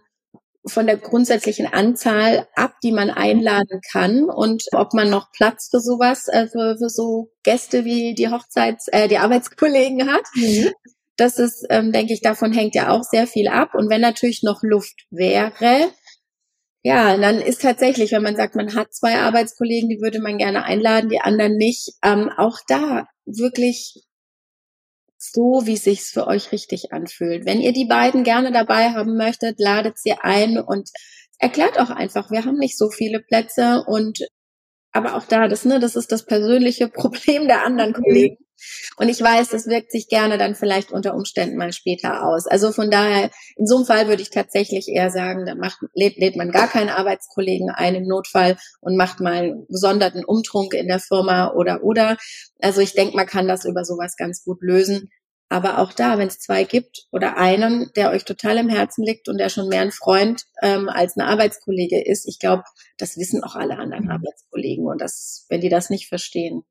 von 0.66 0.87
der 0.87 0.96
grundsätzlichen 0.96 1.66
Anzahl 1.66 2.49
ab, 2.54 2.76
die 2.82 2.92
man 2.92 3.11
einladen 3.11 3.80
kann 3.92 4.25
und 4.30 4.64
ob 4.73 4.94
man 4.94 5.11
noch 5.11 5.30
Platz 5.30 5.68
für 5.70 5.80
sowas, 5.80 6.26
äh, 6.28 6.46
für, 6.46 6.78
für 6.78 6.88
so 6.88 7.30
Gäste 7.42 7.84
wie 7.84 8.14
die 8.14 8.28
Hochzeits-, 8.28 8.88
äh, 8.90 9.08
die 9.08 9.18
Arbeitskollegen 9.18 10.11
hat. 10.11 10.23
Mhm. 10.34 10.70
Das 11.16 11.38
ist, 11.38 11.66
ähm, 11.70 11.92
denke 11.92 12.12
ich, 12.12 12.23
davon 12.23 12.52
hängt 12.52 12.75
ja 12.75 12.90
auch 12.90 13.02
sehr 13.04 13.26
viel 13.26 13.49
ab. 13.49 13.75
Und 13.75 13.88
wenn 13.88 14.00
natürlich 14.00 14.42
noch 14.42 14.62
Luft 14.62 15.06
wäre, 15.11 15.90
ja, 16.84 17.16
dann 17.16 17.40
ist 17.40 17.62
tatsächlich, 17.62 18.12
wenn 18.12 18.22
man 18.22 18.36
sagt, 18.36 18.54
man 18.56 18.74
hat 18.74 18.92
zwei 18.92 19.16
Arbeitskollegen, 19.16 19.88
die 19.88 20.02
würde 20.02 20.20
man 20.20 20.36
gerne 20.36 20.64
einladen, 20.64 21.08
die 21.08 21.20
anderen 21.20 21.56
nicht, 21.56 21.94
ähm, 22.02 22.30
auch 22.36 22.58
da 22.68 23.06
wirklich 23.24 24.04
so, 25.16 25.62
wie 25.64 25.78
sich's 25.78 26.10
für 26.10 26.26
euch 26.26 26.52
richtig 26.52 26.92
anfühlt. 26.92 27.46
Wenn 27.46 27.62
ihr 27.62 27.72
die 27.72 27.86
beiden 27.86 28.22
gerne 28.22 28.52
dabei 28.52 28.90
haben 28.90 29.16
möchtet, 29.16 29.58
ladet 29.58 29.98
sie 29.98 30.12
ein 30.12 30.58
und 30.58 30.90
erklärt 31.38 31.80
auch 31.80 31.88
einfach, 31.88 32.30
wir 32.30 32.44
haben 32.44 32.58
nicht 32.58 32.76
so 32.76 32.90
viele 32.90 33.20
Plätze 33.20 33.82
und 33.86 34.18
aber 34.92 35.16
auch 35.16 35.24
da, 35.24 35.48
das, 35.48 35.64
ne, 35.64 35.80
das 35.80 35.96
ist 35.96 36.12
das 36.12 36.26
persönliche 36.26 36.88
Problem 36.90 37.48
der 37.48 37.64
anderen. 37.64 37.94
Kollegen. 37.94 38.43
Und 38.97 39.09
ich 39.09 39.21
weiß, 39.21 39.49
das 39.49 39.66
wirkt 39.66 39.90
sich 39.90 40.09
gerne 40.09 40.38
dann 40.38 40.54
vielleicht 40.54 40.92
unter 40.92 41.14
Umständen 41.14 41.56
mal 41.56 41.73
später 41.73 42.25
aus. 42.26 42.47
Also 42.47 42.73
von 42.73 42.90
daher, 42.90 43.30
in 43.56 43.66
so 43.66 43.76
einem 43.76 43.87
Fall 43.87 44.09
würde 44.09 44.23
ich 44.23 44.30
tatsächlich 44.30 44.88
eher 44.88 45.11
sagen, 45.11 45.47
da 45.47 45.54
macht, 45.54 45.78
lädt, 45.94 46.16
lädt 46.16 46.37
man 46.37 46.50
gar 46.50 46.68
keinen 46.68 46.90
Arbeitskollegen 46.90 47.71
ein 47.71 47.94
im 47.94 48.06
Notfall 48.06 48.56
und 48.80 48.97
macht 48.97 49.21
mal 49.21 49.35
einen 49.35 49.66
gesonderten 49.68 50.25
Umtrunk 50.25 50.75
in 50.75 50.88
der 50.88 51.00
Firma 51.00 51.52
oder 51.52 51.83
oder. 51.83 52.16
Also 52.61 52.80
ich 52.80 52.94
denke, 52.94 53.16
man 53.16 53.26
kann 53.26 53.49
das 53.49 53.64
über 53.64 53.85
sowas 53.85 54.16
ganz 54.16 54.44
gut 54.44 54.62
lösen. 54.62 55.11
Aber 55.50 55.78
auch 55.78 55.92
da, 55.92 56.18
wenn 56.18 56.28
es 56.28 56.40
zwei 56.40 56.64
gibt 56.64 57.06
oder 57.12 57.37
einen, 57.37 57.90
der 57.94 58.11
euch 58.11 58.25
total 58.25 58.59
im 58.59 58.68
Herzen 58.68 59.04
liegt 59.04 59.28
und 59.28 59.38
der 59.38 59.50
schon 59.50 59.68
mehr 59.68 59.83
ein 59.83 59.92
Freund 59.92 60.42
ähm, 60.62 60.88
als 60.88 61.16
ein 61.16 61.21
Arbeitskollege 61.21 62.02
ist, 62.04 62.26
ich 62.26 62.38
glaube, 62.38 62.64
das 62.97 63.16
wissen 63.18 63.44
auch 63.44 63.54
alle 63.54 63.78
anderen 63.78 64.06
mhm. 64.06 64.11
Arbeitskollegen 64.11 64.87
und 64.87 65.00
das, 65.00 65.47
wenn 65.50 65.61
die 65.61 65.68
das 65.68 65.90
nicht 65.90 66.09
verstehen, 66.09 66.62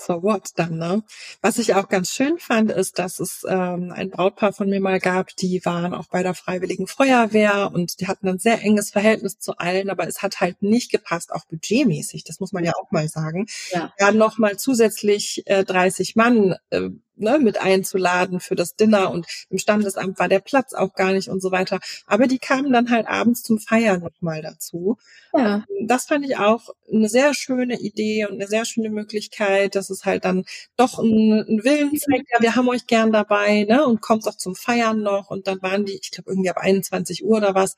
so 0.00 0.22
what 0.22 0.50
dann, 0.56 0.78
ne? 0.78 1.02
Was 1.42 1.58
ich 1.58 1.74
auch 1.74 1.88
ganz 1.88 2.12
schön 2.12 2.38
fand, 2.38 2.70
ist, 2.70 2.98
dass 2.98 3.20
es 3.20 3.44
ähm, 3.48 3.92
ein 3.94 4.10
Brautpaar 4.10 4.52
von 4.52 4.68
mir 4.68 4.80
mal 4.80 5.00
gab, 5.00 5.36
die 5.36 5.64
waren 5.64 5.94
auch 5.94 6.08
bei 6.08 6.22
der 6.22 6.34
Freiwilligen 6.34 6.86
Feuerwehr 6.86 7.70
und 7.72 8.00
die 8.00 8.08
hatten 8.08 8.28
ein 8.28 8.38
sehr 8.38 8.62
enges 8.62 8.90
Verhältnis 8.90 9.38
zu 9.38 9.58
allen, 9.58 9.90
aber 9.90 10.06
es 10.06 10.22
hat 10.22 10.40
halt 10.40 10.62
nicht 10.62 10.90
gepasst, 10.90 11.32
auch 11.32 11.44
budgetmäßig, 11.46 12.24
das 12.24 12.40
muss 12.40 12.52
man 12.52 12.64
ja 12.64 12.72
auch 12.80 12.90
mal 12.90 13.08
sagen. 13.08 13.46
Ja. 13.72 13.92
Dann 13.98 14.16
nochmal 14.16 14.56
zusätzlich 14.58 15.42
äh, 15.46 15.64
30 15.64 16.16
Mann 16.16 16.56
äh, 16.70 16.90
ne, 17.20 17.38
mit 17.38 17.60
einzuladen 17.60 18.40
für 18.40 18.54
das 18.54 18.76
Dinner 18.76 19.10
und 19.10 19.26
im 19.50 19.58
Standesamt 19.58 20.18
war 20.18 20.28
der 20.28 20.40
Platz 20.40 20.74
auch 20.74 20.94
gar 20.94 21.12
nicht 21.12 21.28
und 21.28 21.40
so 21.40 21.50
weiter. 21.52 21.78
Aber 22.06 22.26
die 22.26 22.38
kamen 22.38 22.72
dann 22.72 22.90
halt 22.90 23.06
abends 23.06 23.42
zum 23.42 23.58
Feiern 23.58 24.00
nochmal 24.00 24.42
dazu. 24.42 24.98
Ja. 25.32 25.64
Das 25.82 26.06
fand 26.06 26.24
ich 26.24 26.36
auch 26.36 26.70
eine 26.92 27.08
sehr 27.08 27.34
schöne 27.34 27.78
Idee 27.78 28.26
und 28.26 28.34
eine 28.34 28.48
sehr 28.48 28.64
schöne 28.64 28.90
Möglichkeit, 28.90 29.74
dass 29.74 29.90
es 29.90 30.04
halt 30.04 30.24
dann 30.24 30.44
doch 30.76 30.98
einen, 30.98 31.44
einen 31.46 31.64
Willen 31.64 31.96
zeigt, 31.96 32.28
ja, 32.32 32.40
wir 32.40 32.56
haben 32.56 32.68
euch 32.68 32.86
gern 32.86 33.12
dabei, 33.12 33.64
ne, 33.64 33.84
und 33.84 34.00
kommt 34.00 34.26
auch 34.26 34.36
zum 34.36 34.54
Feiern 34.56 35.02
noch 35.02 35.30
und 35.30 35.46
dann 35.46 35.62
waren 35.62 35.84
die, 35.84 35.98
ich 36.00 36.10
glaube 36.10 36.30
irgendwie 36.30 36.50
ab 36.50 36.58
21 36.58 37.24
Uhr 37.24 37.36
oder 37.36 37.54
was, 37.54 37.76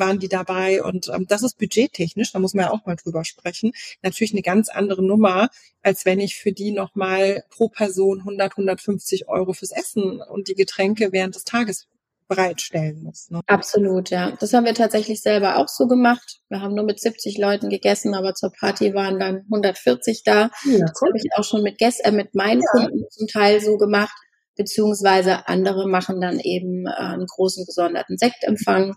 waren 0.00 0.18
die 0.18 0.28
dabei 0.28 0.82
und 0.82 1.08
ähm, 1.14 1.26
das 1.28 1.42
ist 1.42 1.58
budgettechnisch, 1.58 2.32
da 2.32 2.40
muss 2.40 2.54
man 2.54 2.66
ja 2.66 2.72
auch 2.72 2.84
mal 2.86 2.96
drüber 2.96 3.24
sprechen, 3.24 3.72
natürlich 4.02 4.32
eine 4.32 4.42
ganz 4.42 4.68
andere 4.68 5.04
Nummer, 5.04 5.48
als 5.82 6.04
wenn 6.04 6.18
ich 6.18 6.36
für 6.36 6.52
die 6.52 6.72
nochmal 6.72 7.44
pro 7.50 7.68
Person 7.68 8.20
100, 8.20 8.52
150 8.52 9.28
Euro 9.28 9.52
fürs 9.52 9.70
Essen 9.70 10.20
und 10.20 10.48
die 10.48 10.54
Getränke 10.54 11.12
während 11.12 11.36
des 11.36 11.44
Tages 11.44 11.86
bereitstellen 12.26 13.02
muss. 13.02 13.28
Ne? 13.30 13.40
Absolut, 13.46 14.10
ja. 14.10 14.36
Das 14.38 14.54
haben 14.54 14.64
wir 14.64 14.74
tatsächlich 14.74 15.20
selber 15.20 15.56
auch 15.56 15.68
so 15.68 15.88
gemacht. 15.88 16.40
Wir 16.48 16.60
haben 16.60 16.74
nur 16.74 16.84
mit 16.84 17.00
70 17.00 17.38
Leuten 17.38 17.70
gegessen, 17.70 18.14
aber 18.14 18.34
zur 18.34 18.52
Party 18.52 18.94
waren 18.94 19.18
dann 19.18 19.42
140 19.50 20.22
da. 20.24 20.50
Ja, 20.64 20.78
das 20.78 21.00
habe 21.00 21.16
ich 21.16 21.24
auch 21.34 21.42
schon 21.42 21.62
mit, 21.62 21.78
Gästen, 21.78 22.06
äh, 22.06 22.12
mit 22.12 22.34
meinen 22.36 22.62
ja. 22.62 22.70
Kunden 22.70 23.04
zum 23.10 23.26
Teil 23.26 23.60
so 23.60 23.76
gemacht 23.78 24.14
beziehungsweise 24.56 25.48
andere 25.48 25.88
machen 25.88 26.20
dann 26.20 26.38
eben 26.38 26.86
äh, 26.86 26.90
einen 26.90 27.26
großen 27.26 27.64
gesonderten 27.64 28.18
Sektempfang 28.18 28.94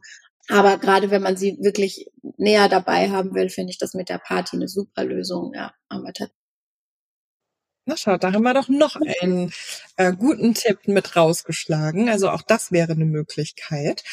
aber 0.49 0.77
gerade 0.77 1.09
wenn 1.11 1.21
man 1.21 1.37
sie 1.37 1.57
wirklich 1.61 2.11
näher 2.37 2.69
dabei 2.69 3.09
haben 3.09 3.33
will, 3.33 3.49
finde 3.49 3.71
ich 3.71 3.77
das 3.77 3.93
mit 3.93 4.09
der 4.09 4.17
Party 4.17 4.57
eine 4.57 4.67
super 4.67 5.03
Lösung. 5.03 5.53
Ja, 5.53 5.73
haben 5.89 6.03
wir 6.03 6.13
na 7.85 7.97
schaut, 7.97 8.23
da 8.23 8.31
haben 8.31 8.43
wir 8.43 8.53
doch 8.53 8.69
noch 8.69 8.95
einen 8.95 9.51
äh, 9.97 10.13
guten 10.13 10.53
Tipp 10.53 10.87
mit 10.87 11.17
rausgeschlagen. 11.17 12.07
Also 12.07 12.29
auch 12.29 12.41
das 12.41 12.71
wäre 12.71 12.93
eine 12.93 13.03
Möglichkeit. 13.05 14.03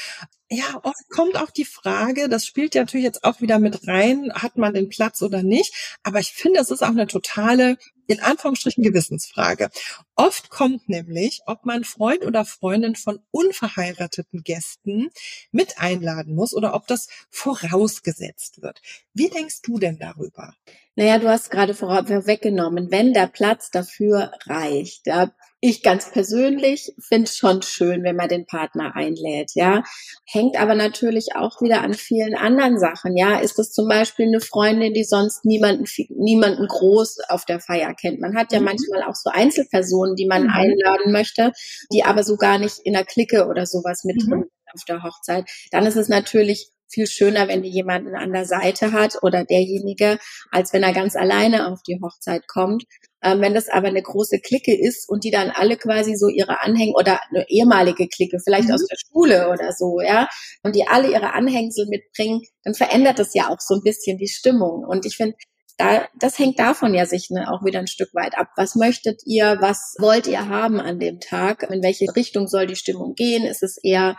Ja, 0.52 0.80
oft 0.82 1.08
kommt 1.10 1.36
auch 1.36 1.52
die 1.52 1.64
Frage, 1.64 2.28
das 2.28 2.44
spielt 2.44 2.74
ja 2.74 2.82
natürlich 2.82 3.04
jetzt 3.04 3.22
auch 3.22 3.40
wieder 3.40 3.60
mit 3.60 3.86
rein, 3.86 4.32
hat 4.34 4.56
man 4.56 4.74
den 4.74 4.88
Platz 4.88 5.22
oder 5.22 5.44
nicht. 5.44 5.96
Aber 6.02 6.18
ich 6.18 6.32
finde, 6.32 6.58
es 6.58 6.72
ist 6.72 6.82
auch 6.82 6.88
eine 6.88 7.06
totale, 7.06 7.76
in 8.08 8.18
Anführungsstrichen, 8.18 8.82
Gewissensfrage. 8.82 9.70
Oft 10.16 10.50
kommt 10.50 10.88
nämlich, 10.88 11.42
ob 11.46 11.64
man 11.66 11.84
Freund 11.84 12.24
oder 12.24 12.44
Freundin 12.44 12.96
von 12.96 13.20
unverheirateten 13.30 14.42
Gästen 14.42 15.10
mit 15.52 15.78
einladen 15.78 16.34
muss 16.34 16.52
oder 16.52 16.74
ob 16.74 16.88
das 16.88 17.06
vorausgesetzt 17.30 18.60
wird. 18.60 18.82
Wie 19.14 19.28
denkst 19.28 19.62
du 19.62 19.78
denn 19.78 20.00
darüber? 20.00 20.52
Naja, 20.96 21.20
du 21.20 21.28
hast 21.28 21.52
gerade 21.52 21.74
vorweggenommen, 21.74 22.90
wenn 22.90 23.14
der 23.14 23.28
Platz 23.28 23.70
dafür 23.70 24.32
reicht. 24.46 25.06
Ja, 25.06 25.30
ich 25.62 25.82
ganz 25.82 26.10
persönlich 26.10 26.94
finde 26.98 27.24
es 27.24 27.36
schon 27.36 27.60
schön, 27.60 28.02
wenn 28.02 28.16
man 28.16 28.28
den 28.28 28.46
Partner 28.46 28.96
einlädt, 28.96 29.52
ja. 29.54 29.82
Hängt 30.24 30.58
aber 30.58 30.74
natürlich 30.74 31.36
auch 31.36 31.60
wieder 31.60 31.82
an 31.82 31.92
vielen 31.92 32.34
anderen 32.34 32.78
Sachen, 32.78 33.16
ja. 33.16 33.38
Ist 33.38 33.58
das 33.58 33.70
zum 33.72 33.86
Beispiel 33.86 34.26
eine 34.26 34.40
Freundin, 34.40 34.94
die 34.94 35.04
sonst 35.04 35.44
niemanden, 35.44 35.84
niemanden 36.08 36.66
groß 36.66 37.18
auf 37.28 37.44
der 37.44 37.60
Feier 37.60 37.94
kennt? 37.94 38.20
Man 38.20 38.36
hat 38.36 38.52
ja 38.52 38.60
mhm. 38.60 38.66
manchmal 38.66 39.02
auch 39.02 39.14
so 39.14 39.30
Einzelpersonen, 39.30 40.16
die 40.16 40.26
man 40.26 40.44
mhm. 40.44 40.50
einladen 40.50 41.12
möchte, 41.12 41.52
die 41.92 42.04
aber 42.04 42.24
so 42.24 42.36
gar 42.36 42.58
nicht 42.58 42.78
in 42.84 42.94
der 42.94 43.04
Clique 43.04 43.46
oder 43.46 43.66
sowas 43.66 44.04
mit 44.04 44.26
mhm. 44.26 44.46
auf 44.72 44.84
der 44.88 45.02
Hochzeit. 45.02 45.44
Dann 45.70 45.84
ist 45.84 45.96
es 45.96 46.08
natürlich 46.08 46.70
viel 46.90 47.06
schöner, 47.06 47.48
wenn 47.48 47.62
die 47.62 47.70
jemanden 47.70 48.14
an 48.14 48.32
der 48.32 48.44
Seite 48.44 48.92
hat 48.92 49.22
oder 49.22 49.44
derjenige, 49.44 50.18
als 50.50 50.72
wenn 50.72 50.82
er 50.82 50.92
ganz 50.92 51.16
alleine 51.16 51.68
auf 51.68 51.82
die 51.82 52.00
Hochzeit 52.02 52.48
kommt. 52.48 52.84
Ähm, 53.22 53.40
wenn 53.40 53.54
das 53.54 53.68
aber 53.68 53.88
eine 53.88 54.02
große 54.02 54.40
Clique 54.40 54.74
ist 54.74 55.08
und 55.08 55.24
die 55.24 55.30
dann 55.30 55.50
alle 55.50 55.76
quasi 55.76 56.16
so 56.16 56.28
ihre 56.28 56.62
Anhänger 56.62 56.94
oder 56.94 57.20
eine 57.30 57.44
ehemalige 57.48 58.08
Clique, 58.08 58.38
vielleicht 58.42 58.68
mhm. 58.68 58.74
aus 58.74 58.86
der 58.86 58.96
Schule 58.96 59.50
oder 59.50 59.72
so, 59.72 60.00
ja, 60.00 60.28
und 60.62 60.74
die 60.74 60.86
alle 60.86 61.10
ihre 61.10 61.34
Anhängsel 61.34 61.86
mitbringen, 61.88 62.42
dann 62.64 62.74
verändert 62.74 63.18
das 63.18 63.34
ja 63.34 63.48
auch 63.48 63.60
so 63.60 63.74
ein 63.74 63.82
bisschen 63.82 64.16
die 64.16 64.28
Stimmung. 64.28 64.84
Und 64.86 65.04
ich 65.04 65.16
finde, 65.16 65.36
da, 65.80 66.06
das 66.18 66.38
hängt 66.38 66.58
davon 66.58 66.94
ja 66.94 67.06
sich 67.06 67.30
ne, 67.30 67.50
auch 67.50 67.64
wieder 67.64 67.78
ein 67.78 67.86
Stück 67.86 68.10
weit 68.14 68.36
ab. 68.36 68.48
Was 68.56 68.74
möchtet 68.74 69.22
ihr? 69.24 69.56
Was 69.60 69.94
wollt 69.98 70.26
ihr 70.26 70.48
haben 70.48 70.78
an 70.78 70.98
dem 70.98 71.20
Tag? 71.20 71.62
In 71.70 71.82
welche 71.82 72.06
Richtung 72.14 72.48
soll 72.48 72.66
die 72.66 72.76
Stimmung 72.76 73.14
gehen? 73.14 73.44
Ist 73.44 73.62
es 73.62 73.78
eher 73.82 74.16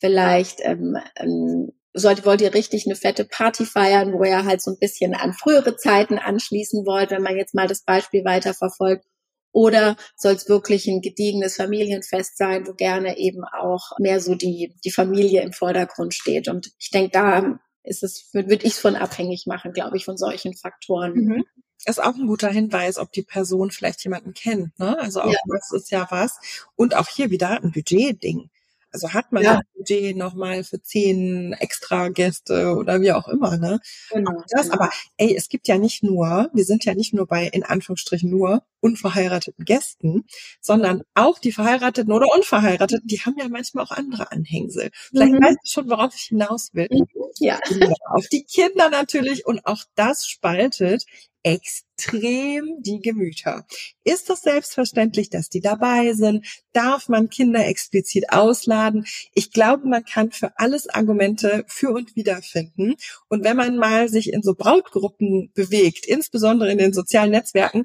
vielleicht 0.00 0.60
ähm, 0.62 0.96
ähm, 1.16 1.72
sollt, 1.94 2.26
wollt 2.26 2.40
ihr 2.40 2.52
richtig 2.52 2.86
eine 2.86 2.96
fette 2.96 3.24
Party 3.24 3.64
feiern, 3.64 4.12
wo 4.12 4.24
ihr 4.24 4.44
halt 4.44 4.60
so 4.60 4.72
ein 4.72 4.78
bisschen 4.78 5.14
an 5.14 5.32
frühere 5.32 5.76
Zeiten 5.76 6.18
anschließen 6.18 6.84
wollt, 6.84 7.10
wenn 7.12 7.22
man 7.22 7.36
jetzt 7.36 7.54
mal 7.54 7.68
das 7.68 7.82
Beispiel 7.84 8.24
weiterverfolgt. 8.24 9.04
Oder 9.52 9.96
soll 10.16 10.32
es 10.32 10.48
wirklich 10.48 10.88
ein 10.88 11.00
gediegenes 11.00 11.54
Familienfest 11.54 12.36
sein, 12.36 12.66
wo 12.66 12.74
gerne 12.74 13.16
eben 13.18 13.44
auch 13.44 13.92
mehr 14.00 14.20
so 14.20 14.34
die, 14.34 14.74
die 14.84 14.90
Familie 14.90 15.42
im 15.42 15.52
Vordergrund 15.52 16.12
steht. 16.12 16.48
Und 16.48 16.72
ich 16.80 16.90
denke, 16.90 17.10
da 17.12 17.60
ist 17.84 18.02
es, 18.02 18.30
würde 18.32 18.66
ich 18.66 18.72
es 18.72 18.78
von 18.80 18.96
abhängig 18.96 19.44
machen, 19.46 19.72
glaube 19.72 19.96
ich, 19.96 20.04
von 20.04 20.16
solchen 20.16 20.56
Faktoren. 20.56 21.14
Mhm. 21.14 21.44
Ist 21.86 22.02
auch 22.02 22.14
ein 22.14 22.26
guter 22.26 22.48
Hinweis, 22.48 22.98
ob 22.98 23.12
die 23.12 23.22
Person 23.22 23.70
vielleicht 23.70 24.02
jemanden 24.02 24.32
kennt. 24.34 24.76
Ne? 24.78 24.98
Also 24.98 25.20
auch 25.20 25.30
ja. 25.30 25.38
das 25.46 25.70
ist 25.70 25.90
ja 25.92 26.08
was. 26.10 26.38
Und 26.74 26.96
auch 26.96 27.08
hier 27.08 27.30
wieder 27.30 27.62
ein 27.62 27.70
Budgetding. 27.70 28.50
Also 28.94 29.12
hat 29.12 29.32
man 29.32 29.42
ja. 29.42 29.54
das 29.54 29.62
Budget 29.76 30.16
nochmal 30.16 30.62
für 30.62 30.80
zehn 30.80 31.52
extra 31.54 32.10
Gäste 32.10 32.76
oder 32.76 33.00
wie 33.00 33.10
auch 33.10 33.26
immer, 33.26 33.56
ne? 33.56 33.80
Genau. 34.12 34.40
Das, 34.50 34.70
aber 34.70 34.88
ey, 35.16 35.34
es 35.36 35.48
gibt 35.48 35.66
ja 35.66 35.78
nicht 35.78 36.04
nur, 36.04 36.48
wir 36.54 36.64
sind 36.64 36.84
ja 36.84 36.94
nicht 36.94 37.12
nur 37.12 37.26
bei, 37.26 37.48
in 37.48 37.64
Anführungsstrichen 37.64 38.30
nur, 38.30 38.62
unverheirateten 38.78 39.64
Gästen, 39.64 40.26
sondern 40.60 41.02
auch 41.14 41.40
die 41.40 41.50
Verheirateten 41.50 42.12
oder 42.12 42.26
Unverheirateten, 42.32 43.08
die 43.08 43.18
haben 43.18 43.34
ja 43.36 43.48
manchmal 43.48 43.84
auch 43.84 43.90
andere 43.90 44.30
Anhängsel. 44.30 44.90
Vielleicht 44.92 45.32
mhm. 45.32 45.42
weißt 45.42 45.58
du 45.64 45.70
schon, 45.70 45.90
worauf 45.90 46.14
ich 46.14 46.26
hinaus 46.28 46.70
will. 46.72 46.88
Mhm. 46.88 47.23
Ja. 47.38 47.58
Auf 48.06 48.26
die 48.28 48.44
Kinder 48.44 48.90
natürlich 48.90 49.46
und 49.46 49.66
auch 49.66 49.84
das 49.94 50.26
spaltet 50.26 51.04
extrem 51.44 52.82
die 52.82 53.00
Gemüter. 53.00 53.66
Ist 54.02 54.30
es 54.30 54.40
selbstverständlich, 54.40 55.28
dass 55.28 55.50
die 55.50 55.60
dabei 55.60 56.14
sind? 56.14 56.46
Darf 56.72 57.08
man 57.08 57.28
Kinder 57.28 57.66
explizit 57.66 58.30
ausladen? 58.30 59.04
Ich 59.34 59.52
glaube, 59.52 59.86
man 59.86 60.04
kann 60.04 60.32
für 60.32 60.58
alles 60.58 60.88
Argumente 60.88 61.64
für 61.68 61.90
und 61.90 62.16
wider 62.16 62.40
finden. 62.40 62.94
Und 63.28 63.44
wenn 63.44 63.58
man 63.58 63.76
mal 63.76 64.08
sich 64.08 64.32
in 64.32 64.42
so 64.42 64.54
Brautgruppen 64.54 65.52
bewegt, 65.54 66.06
insbesondere 66.06 66.72
in 66.72 66.78
den 66.78 66.94
sozialen 66.94 67.32
Netzwerken, 67.32 67.84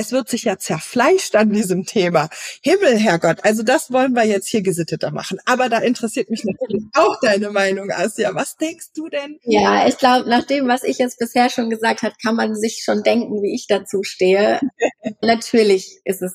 es 0.00 0.12
wird 0.12 0.30
sich 0.30 0.44
ja 0.44 0.56
zerfleischt 0.56 1.36
an 1.36 1.50
diesem 1.50 1.84
Thema. 1.84 2.30
Himmel, 2.62 2.96
Herrgott, 2.98 3.44
also 3.44 3.62
das 3.62 3.92
wollen 3.92 4.14
wir 4.14 4.24
jetzt 4.24 4.48
hier 4.48 4.62
gesitteter 4.62 5.10
machen. 5.10 5.38
Aber 5.44 5.68
da 5.68 5.78
interessiert 5.78 6.30
mich 6.30 6.42
natürlich 6.44 6.84
auch 6.94 7.16
deine 7.20 7.50
Meinung, 7.50 7.90
Asia. 7.90 8.34
Was 8.34 8.56
denkst 8.56 8.92
du 8.94 9.08
denn? 9.08 9.38
Ja, 9.42 9.86
ich 9.86 9.98
glaube, 9.98 10.28
nach 10.28 10.44
dem, 10.44 10.68
was 10.68 10.84
ich 10.84 10.98
jetzt 10.98 11.18
bisher 11.18 11.50
schon 11.50 11.68
gesagt 11.68 12.02
habe, 12.02 12.14
kann 12.22 12.34
man 12.34 12.54
sich 12.54 12.82
schon 12.82 13.02
denken, 13.02 13.42
wie 13.42 13.54
ich 13.54 13.66
dazu 13.68 14.02
stehe. 14.02 14.60
natürlich 15.22 16.00
ist 16.04 16.22
es 16.22 16.32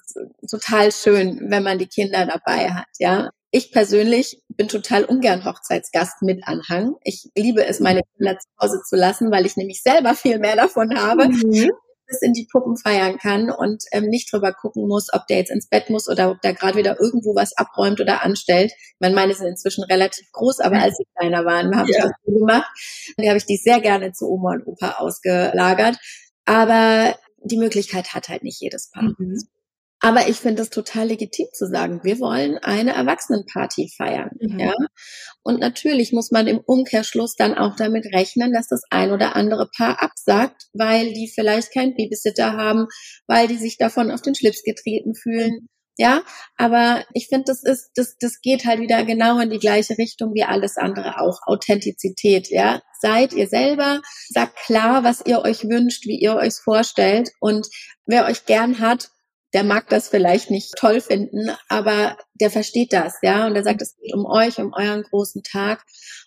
total 0.49 0.91
schön, 0.91 1.47
wenn 1.49 1.63
man 1.63 1.79
die 1.79 1.87
Kinder 1.87 2.25
dabei 2.25 2.71
hat, 2.71 2.87
ja. 2.99 3.31
Ich 3.51 3.71
persönlich 3.71 4.41
bin 4.49 4.67
total 4.67 5.05
ungern 5.05 5.45
Hochzeitsgast 5.45 6.21
mit 6.21 6.45
Anhang. 6.45 6.95
Ich 7.03 7.29
liebe 7.37 7.65
es, 7.65 7.79
meine 7.79 8.01
Kinder 8.17 8.37
zu 8.37 8.49
Hause 8.61 8.81
zu 8.85 8.97
lassen, 8.97 9.31
weil 9.31 9.45
ich 9.45 9.55
nämlich 9.55 9.81
selber 9.81 10.13
viel 10.13 10.39
mehr 10.39 10.57
davon 10.57 10.93
habe. 10.99 11.29
Mhm 11.29 11.71
bis 12.07 12.21
in 12.21 12.33
die 12.33 12.47
Puppen 12.51 12.77
feiern 12.77 13.17
kann 13.17 13.49
und 13.49 13.83
ähm, 13.91 14.05
nicht 14.05 14.31
drüber 14.31 14.53
gucken 14.53 14.87
muss, 14.87 15.13
ob 15.13 15.27
der 15.27 15.37
jetzt 15.37 15.51
ins 15.51 15.67
Bett 15.67 15.89
muss 15.89 16.07
oder 16.07 16.31
ob 16.31 16.41
der 16.41 16.53
gerade 16.53 16.77
wieder 16.77 16.99
irgendwo 16.99 17.35
was 17.35 17.55
abräumt 17.57 17.99
oder 17.99 18.23
anstellt. 18.23 18.71
Ich 18.71 18.95
meine, 18.99 19.15
meine 19.15 19.33
sind 19.33 19.47
inzwischen 19.47 19.83
relativ 19.83 20.31
groß, 20.31 20.59
aber 20.59 20.79
als 20.81 20.97
sie 20.97 21.05
kleiner 21.17 21.45
waren, 21.45 21.75
habe 21.75 21.89
ja. 21.91 21.97
ich 21.97 22.03
das 22.03 22.11
so 22.25 22.31
gemacht. 22.33 22.67
Die 23.19 23.27
habe 23.27 23.37
ich 23.37 23.45
die 23.45 23.57
sehr 23.57 23.79
gerne 23.81 24.11
zu 24.11 24.29
Oma 24.29 24.53
und 24.53 24.67
Opa 24.67 24.95
ausgelagert. 24.99 25.97
Aber 26.45 27.15
die 27.43 27.57
Möglichkeit 27.57 28.13
hat 28.13 28.29
halt 28.29 28.43
nicht 28.43 28.61
jedes 28.61 28.89
Paar. 28.91 29.13
Mhm. 29.17 29.39
Aber 30.01 30.27
ich 30.27 30.37
finde 30.37 30.61
es 30.61 30.69
total 30.69 31.07
legitim 31.07 31.47
zu 31.53 31.67
sagen, 31.67 32.01
wir 32.03 32.19
wollen 32.19 32.57
eine 32.57 32.93
Erwachsenenparty 32.93 33.91
feiern. 33.95 34.31
Mhm. 34.39 34.59
Ja? 34.59 34.73
Und 35.41 35.59
natürlich 35.59 36.11
muss 36.11 36.31
man 36.31 36.47
im 36.47 36.59
Umkehrschluss 36.59 37.35
dann 37.35 37.57
auch 37.57 37.75
damit 37.75 38.05
rechnen, 38.13 38.53
dass 38.53 38.67
das 38.67 38.81
ein 38.89 39.11
oder 39.11 39.35
andere 39.35 39.69
Paar 39.75 40.01
absagt, 40.01 40.63
weil 40.73 41.13
die 41.13 41.31
vielleicht 41.33 41.73
keinen 41.73 41.95
Babysitter 41.95 42.53
haben, 42.53 42.87
weil 43.27 43.47
die 43.47 43.57
sich 43.57 43.77
davon 43.77 44.11
auf 44.11 44.21
den 44.21 44.35
Schlips 44.35 44.63
getreten 44.63 45.15
fühlen. 45.15 45.69
Ja, 45.97 46.23
aber 46.57 47.05
ich 47.13 47.27
finde, 47.29 47.45
das 47.47 47.63
ist, 47.63 47.91
das, 47.95 48.17
das 48.19 48.41
geht 48.41 48.65
halt 48.65 48.81
wieder 48.81 49.05
genau 49.05 49.39
in 49.39 49.49
die 49.49 49.59
gleiche 49.59 49.97
Richtung 49.97 50.33
wie 50.33 50.43
alles 50.43 50.75
andere 50.75 51.21
auch. 51.21 51.39
Authentizität, 51.45 52.49
ja. 52.49 52.81
Seid 52.99 53.31
ihr 53.31 53.47
selber, 53.47 54.01
sagt 54.27 54.57
klar, 54.57 55.05
was 55.05 55.21
ihr 55.25 55.39
euch 55.41 55.63
wünscht, 55.63 56.05
wie 56.05 56.19
ihr 56.19 56.35
euch 56.35 56.55
vorstellt 56.55 57.29
und 57.39 57.67
wer 58.05 58.25
euch 58.25 58.45
gern 58.45 58.79
hat, 58.79 59.09
der 59.55 59.63
mag 59.63 59.87
das 59.87 60.09
vielleicht 60.09 60.51
nicht 60.51 60.73
toll 60.77 60.99
finden, 60.99 61.49
aber 61.69 62.17
der 62.33 62.51
versteht 62.51 62.91
das, 62.91 63.15
ja, 63.21 63.47
und 63.47 63.53
der 63.53 63.63
sagt, 63.63 63.81
es 63.81 63.95
geht 63.95 64.13
um 64.13 64.25
euch, 64.25 64.57
um 64.57 64.73
euren 64.73 65.03
großen 65.03 65.43
Tag. 65.43 65.81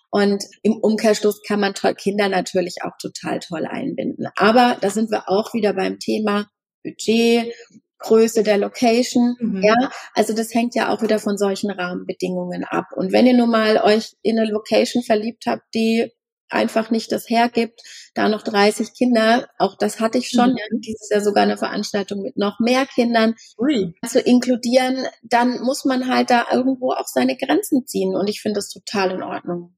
Und 0.09 0.43
im 0.63 0.77
Umkehrschluss 0.77 1.43
kann 1.47 1.59
man 1.59 1.75
Kinder 1.75 2.27
natürlich 2.27 2.77
auch 2.81 2.97
total 2.99 3.37
toll 3.39 3.67
einbinden. 3.67 4.25
Aber 4.35 4.77
da 4.81 4.89
sind 4.89 5.11
wir 5.11 5.29
auch 5.29 5.53
wieder 5.53 5.73
beim 5.73 5.99
Thema 5.99 6.49
Budget, 6.83 7.53
Größe 7.99 8.41
der 8.41 8.57
Location, 8.57 9.35
mhm. 9.39 9.61
ja. 9.61 9.75
Also 10.15 10.33
das 10.33 10.51
hängt 10.55 10.73
ja 10.73 10.91
auch 10.91 11.03
wieder 11.03 11.19
von 11.19 11.37
solchen 11.37 11.69
Rahmenbedingungen 11.69 12.63
ab. 12.63 12.87
Und 12.95 13.11
wenn 13.11 13.27
ihr 13.27 13.35
nun 13.35 13.51
mal 13.51 13.77
euch 13.77 14.15
in 14.23 14.39
eine 14.39 14.49
Location 14.49 15.03
verliebt 15.03 15.43
habt, 15.45 15.63
die 15.75 16.11
einfach 16.49 16.89
nicht 16.89 17.11
das 17.11 17.29
hergibt, 17.29 17.81
da 18.13 18.27
noch 18.29 18.41
30 18.41 18.93
Kinder, 18.93 19.47
auch 19.57 19.75
das 19.77 19.99
hatte 19.99 20.17
ich 20.17 20.29
schon, 20.29 20.51
mhm. 20.51 20.57
ja, 20.57 20.65
dieses 20.71 21.09
Jahr 21.09 21.21
sogar 21.21 21.43
eine 21.43 21.57
Veranstaltung 21.57 22.21
mit 22.21 22.37
noch 22.37 22.59
mehr 22.59 22.85
Kindern 22.85 23.35
Ui. 23.57 23.93
zu 24.07 24.19
inkludieren, 24.19 25.05
dann 25.23 25.61
muss 25.61 25.85
man 25.85 26.07
halt 26.07 26.29
da 26.29 26.47
irgendwo 26.51 26.91
auch 26.91 27.07
seine 27.07 27.37
Grenzen 27.37 27.85
ziehen 27.85 28.15
und 28.15 28.27
ich 28.27 28.41
finde 28.41 28.57
das 28.57 28.69
total 28.69 29.11
in 29.11 29.23
Ordnung. 29.23 29.75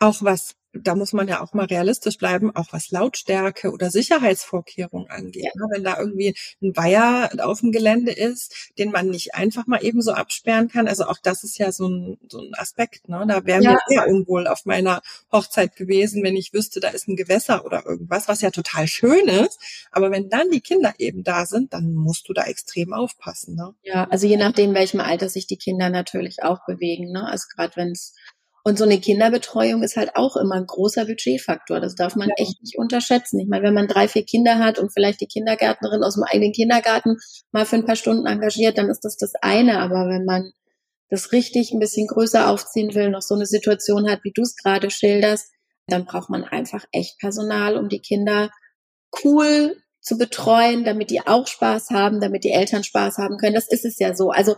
Auch 0.00 0.16
was 0.20 0.54
da 0.82 0.94
muss 0.94 1.12
man 1.12 1.28
ja 1.28 1.42
auch 1.42 1.52
mal 1.52 1.66
realistisch 1.66 2.18
bleiben, 2.18 2.54
auch 2.54 2.72
was 2.72 2.90
Lautstärke 2.90 3.70
oder 3.70 3.90
Sicherheitsvorkehrungen 3.90 5.10
angeht. 5.10 5.44
Ja. 5.44 5.50
Ne? 5.54 5.66
Wenn 5.74 5.84
da 5.84 5.98
irgendwie 5.98 6.36
ein 6.62 6.76
Weiher 6.76 7.30
auf 7.40 7.60
dem 7.60 7.72
Gelände 7.72 8.12
ist, 8.12 8.72
den 8.78 8.90
man 8.90 9.08
nicht 9.08 9.34
einfach 9.34 9.66
mal 9.66 9.84
eben 9.84 10.02
so 10.02 10.12
absperren 10.12 10.68
kann. 10.68 10.88
Also 10.88 11.04
auch 11.06 11.18
das 11.22 11.44
ist 11.44 11.58
ja 11.58 11.72
so 11.72 11.88
ein, 11.88 12.18
so 12.28 12.40
ein 12.40 12.54
Aspekt. 12.54 13.08
Ne? 13.08 13.24
Da 13.28 13.44
wäre 13.44 13.62
ja. 13.62 13.72
mir 13.72 13.78
sehr 13.88 14.08
unwohl 14.08 14.46
auf 14.46 14.64
meiner 14.64 15.02
Hochzeit 15.32 15.76
gewesen, 15.76 16.22
wenn 16.22 16.36
ich 16.36 16.52
wüsste, 16.52 16.80
da 16.80 16.88
ist 16.88 17.08
ein 17.08 17.16
Gewässer 17.16 17.64
oder 17.64 17.84
irgendwas, 17.86 18.28
was 18.28 18.40
ja 18.40 18.50
total 18.50 18.86
schön 18.86 19.28
ist. 19.28 19.58
Aber 19.90 20.10
wenn 20.10 20.28
dann 20.28 20.50
die 20.50 20.60
Kinder 20.60 20.94
eben 20.98 21.22
da 21.22 21.46
sind, 21.46 21.72
dann 21.72 21.94
musst 21.94 22.28
du 22.28 22.32
da 22.32 22.44
extrem 22.44 22.92
aufpassen. 22.92 23.54
Ne? 23.56 23.74
Ja, 23.82 24.08
also 24.10 24.26
je 24.26 24.36
nachdem, 24.36 24.74
welchem 24.74 25.00
Alter 25.00 25.28
sich 25.28 25.46
die 25.46 25.56
Kinder 25.56 25.90
natürlich 25.90 26.42
auch 26.42 26.64
bewegen. 26.66 27.12
Ne? 27.12 27.26
Also 27.26 27.46
gerade 27.54 27.76
wenn 27.76 27.92
es 27.92 28.14
und 28.66 28.76
so 28.76 28.82
eine 28.82 28.98
Kinderbetreuung 28.98 29.84
ist 29.84 29.96
halt 29.96 30.16
auch 30.16 30.34
immer 30.34 30.56
ein 30.56 30.66
großer 30.66 31.04
Budgetfaktor. 31.04 31.78
Das 31.78 31.94
darf 31.94 32.16
man 32.16 32.30
ja. 32.30 32.34
echt 32.36 32.60
nicht 32.60 32.76
unterschätzen. 32.76 33.38
Ich 33.38 33.46
meine, 33.46 33.62
wenn 33.62 33.74
man 33.74 33.86
drei, 33.86 34.08
vier 34.08 34.24
Kinder 34.24 34.58
hat 34.58 34.80
und 34.80 34.92
vielleicht 34.92 35.20
die 35.20 35.28
Kindergärtnerin 35.28 36.02
aus 36.02 36.14
dem 36.14 36.24
eigenen 36.24 36.52
Kindergarten 36.52 37.16
mal 37.52 37.64
für 37.64 37.76
ein 37.76 37.84
paar 37.84 37.94
Stunden 37.94 38.26
engagiert, 38.26 38.76
dann 38.76 38.90
ist 38.90 39.04
das 39.04 39.16
das 39.16 39.34
eine. 39.40 39.78
Aber 39.78 40.08
wenn 40.08 40.24
man 40.24 40.50
das 41.10 41.30
richtig 41.30 41.70
ein 41.70 41.78
bisschen 41.78 42.08
größer 42.08 42.50
aufziehen 42.50 42.92
will, 42.96 43.08
noch 43.10 43.22
so 43.22 43.36
eine 43.36 43.46
Situation 43.46 44.10
hat, 44.10 44.24
wie 44.24 44.32
du 44.34 44.42
es 44.42 44.56
gerade 44.56 44.90
schilderst, 44.90 45.46
dann 45.86 46.04
braucht 46.04 46.28
man 46.28 46.42
einfach 46.42 46.84
echt 46.90 47.20
Personal, 47.20 47.76
um 47.76 47.88
die 47.88 48.00
Kinder 48.00 48.50
cool 49.22 49.80
zu 50.00 50.18
betreuen, 50.18 50.84
damit 50.84 51.10
die 51.10 51.24
auch 51.24 51.46
Spaß 51.46 51.90
haben, 51.90 52.20
damit 52.20 52.42
die 52.42 52.50
Eltern 52.50 52.82
Spaß 52.82 53.18
haben 53.18 53.36
können. 53.36 53.54
Das 53.54 53.70
ist 53.70 53.84
es 53.84 54.00
ja 54.00 54.12
so. 54.16 54.30
Also 54.30 54.56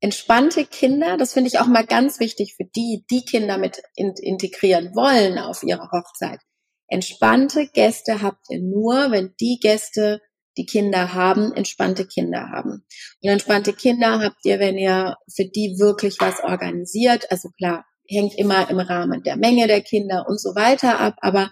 entspannte 0.00 0.64
Kinder, 0.64 1.16
das 1.16 1.32
finde 1.32 1.48
ich 1.48 1.58
auch 1.58 1.66
mal 1.66 1.84
ganz 1.84 2.20
wichtig 2.20 2.54
für 2.56 2.64
die, 2.64 3.04
die 3.10 3.24
Kinder 3.24 3.58
mit 3.58 3.82
in, 3.94 4.14
integrieren 4.20 4.94
wollen 4.94 5.38
auf 5.38 5.62
ihre 5.62 5.90
Hochzeit. 5.90 6.40
Entspannte 6.88 7.68
Gäste 7.68 8.22
habt 8.22 8.46
ihr 8.50 8.60
nur, 8.60 9.10
wenn 9.10 9.34
die 9.38 9.58
Gäste, 9.60 10.20
die 10.56 10.66
Kinder 10.66 11.14
haben, 11.14 11.52
entspannte 11.54 12.06
Kinder 12.06 12.50
haben. 12.50 12.84
Und 13.22 13.30
entspannte 13.30 13.72
Kinder 13.72 14.20
habt 14.20 14.44
ihr, 14.44 14.58
wenn 14.58 14.76
ihr 14.76 15.16
für 15.32 15.44
die 15.44 15.76
wirklich 15.78 16.16
was 16.20 16.42
organisiert. 16.42 17.30
Also 17.30 17.50
klar, 17.50 17.84
hängt 18.08 18.34
immer 18.34 18.68
im 18.68 18.80
Rahmen 18.80 19.22
der 19.22 19.36
Menge 19.36 19.68
der 19.68 19.82
Kinder 19.82 20.26
und 20.28 20.40
so 20.40 20.54
weiter 20.56 20.98
ab, 20.98 21.14
aber 21.20 21.50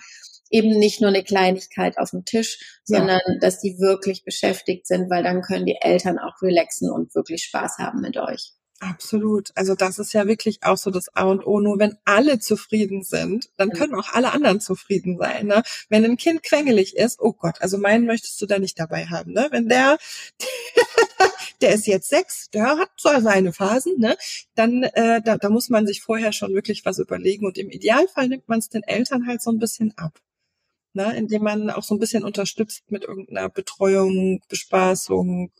eben 0.51 0.79
nicht 0.79 1.01
nur 1.01 1.09
eine 1.09 1.25
Kleinigkeit 1.25 1.99
auf 1.99 2.11
dem 2.11 2.25
Tisch, 2.25 2.81
sondern 2.85 3.21
ja. 3.27 3.39
dass 3.41 3.61
die 3.61 3.79
wirklich 3.79 4.25
beschäftigt 4.25 4.87
sind, 4.87 5.11
weil 5.11 5.23
dann 5.23 5.43
können 5.43 5.67
die 5.67 5.79
Eltern 5.81 6.19
auch 6.19 6.41
relaxen 6.43 6.91
und 6.91 7.15
wirklich 7.15 7.45
Spaß 7.45 7.79
haben 7.79 8.01
mit 8.01 8.17
euch. 8.17 8.53
Absolut. 8.81 9.51
Also 9.57 9.75
das 9.75 9.99
ist 9.99 10.13
ja 10.13 10.29
wirklich 10.29 10.63
auch 10.63 10.77
so 10.77 10.93
das 10.93 11.09
A 11.17 11.25
und 11.25 11.45
O. 11.45 11.59
Nur 11.59 11.81
wenn 11.81 11.97
alle 12.05 12.39
zufrieden 12.39 13.03
sind, 13.03 13.51
dann 13.57 13.71
können 13.71 13.95
auch 13.97 14.13
alle 14.13 14.33
anderen 14.33 14.61
zufrieden 14.61 15.19
sein. 15.19 15.49
Ne? 15.49 15.65
Wenn 15.89 16.05
ein 16.05 16.17
Kind 16.17 16.45
quengelig 16.45 16.97
ist, 16.97 17.19
oh 17.21 17.33
Gott, 17.33 17.61
also 17.61 17.77
meinen 17.77 18.07
möchtest 18.07 18.41
du 18.41 18.47
da 18.47 18.61
nicht 18.61 18.79
dabei 18.79 19.07
haben. 19.07 19.33
Ne? 19.33 19.49
Wenn 19.51 19.69
der, 19.69 19.99
der 21.61 21.75
ist 21.75 21.89
jetzt 21.89 22.09
sechs, 22.09 22.51
der 22.51 22.79
hat 22.79 22.91
so 22.97 23.11
seine 23.21 23.53
Phasen, 23.53 23.99
ne? 23.99 24.17
dann 24.55 24.85
äh, 24.85 25.21
da, 25.23 25.37
da 25.39 25.51
muss 25.51 25.71
man 25.71 25.85
sich 25.85 26.01
vorher 26.01 26.33
schon 26.33 26.55
wirklich 26.55 26.85
was 26.85 27.01
überlegen. 27.01 27.47
Und 27.47 27.59
im 27.59 27.71
Idealfall 27.71 28.29
nimmt 28.29 28.49
man 28.49 28.61
es 28.61 28.69
den 28.69 28.85
Eltern 28.85 29.27
halt 29.27 29.43
so 29.43 29.51
ein 29.51 29.59
bisschen 29.59 29.93
ab 29.99 30.21
ne, 30.93 31.17
indem 31.17 31.43
man 31.43 31.71
auch 31.71 31.83
so 31.83 31.95
ein 31.95 31.99
bisschen 31.99 32.25
unterstützt 32.25 32.91
mit 32.91 33.05
irgendeiner 33.05 33.49
Betreuung, 33.49 34.41
Bespaßung, 34.49 35.53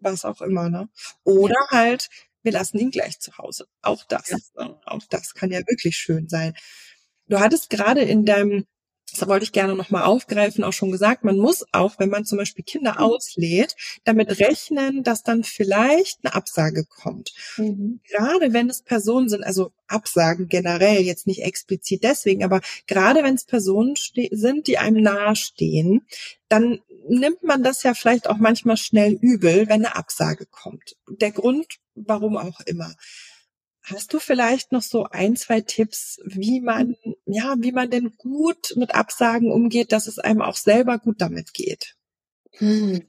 was 0.00 0.24
auch 0.24 0.40
immer, 0.40 0.68
ne? 0.68 0.88
Oder 1.24 1.56
halt, 1.70 2.08
wir 2.42 2.52
lassen 2.52 2.78
ihn 2.78 2.90
gleich 2.90 3.20
zu 3.20 3.36
Hause. 3.38 3.66
Auch 3.82 4.04
das, 4.04 4.28
ja. 4.28 4.38
Ne? 4.56 4.80
auch 4.86 5.02
das 5.08 5.34
kann 5.34 5.50
ja 5.50 5.60
wirklich 5.60 5.96
schön 5.96 6.28
sein. 6.28 6.54
Du 7.28 7.40
hattest 7.40 7.70
gerade 7.70 8.02
in 8.02 8.24
deinem 8.24 8.66
das 9.12 9.28
wollte 9.28 9.44
ich 9.44 9.52
gerne 9.52 9.74
nochmal 9.74 10.04
aufgreifen, 10.04 10.64
auch 10.64 10.72
schon 10.72 10.90
gesagt, 10.90 11.24
man 11.24 11.36
muss 11.36 11.64
auch, 11.72 11.98
wenn 11.98 12.08
man 12.08 12.24
zum 12.24 12.38
Beispiel 12.38 12.64
Kinder 12.64 12.94
mhm. 12.94 12.98
auslädt, 12.98 13.76
damit 14.04 14.38
rechnen, 14.40 15.02
dass 15.02 15.22
dann 15.22 15.44
vielleicht 15.44 16.20
eine 16.22 16.34
Absage 16.34 16.84
kommt. 16.84 17.32
Mhm. 17.56 18.00
Gerade 18.08 18.52
wenn 18.52 18.70
es 18.70 18.82
Personen 18.82 19.28
sind, 19.28 19.44
also 19.44 19.72
Absagen 19.86 20.48
generell, 20.48 21.02
jetzt 21.02 21.26
nicht 21.26 21.42
explizit 21.42 22.02
deswegen, 22.04 22.44
aber 22.44 22.60
gerade 22.86 23.22
wenn 23.22 23.34
es 23.34 23.44
Personen 23.44 23.94
sind, 24.30 24.66
die 24.66 24.78
einem 24.78 25.02
nahestehen, 25.02 26.06
dann 26.48 26.80
nimmt 27.08 27.42
man 27.42 27.62
das 27.62 27.82
ja 27.82 27.94
vielleicht 27.94 28.28
auch 28.28 28.38
manchmal 28.38 28.76
schnell 28.76 29.18
übel, 29.20 29.68
wenn 29.68 29.84
eine 29.84 29.96
Absage 29.96 30.46
kommt. 30.46 30.96
Der 31.08 31.32
Grund, 31.32 31.78
warum 31.94 32.36
auch 32.36 32.60
immer. 32.60 32.94
Hast 33.84 34.12
du 34.12 34.20
vielleicht 34.20 34.70
noch 34.70 34.82
so 34.82 35.04
ein, 35.10 35.34
zwei 35.36 35.60
Tipps, 35.60 36.20
wie 36.24 36.60
man, 36.60 36.94
ja, 37.26 37.54
wie 37.58 37.72
man 37.72 37.90
denn 37.90 38.12
gut 38.16 38.74
mit 38.76 38.94
Absagen 38.94 39.50
umgeht, 39.50 39.90
dass 39.90 40.06
es 40.06 40.18
einem 40.18 40.40
auch 40.40 40.56
selber 40.56 40.98
gut 40.98 41.20
damit 41.20 41.52
geht? 41.52 41.96
Hm. 42.52 43.02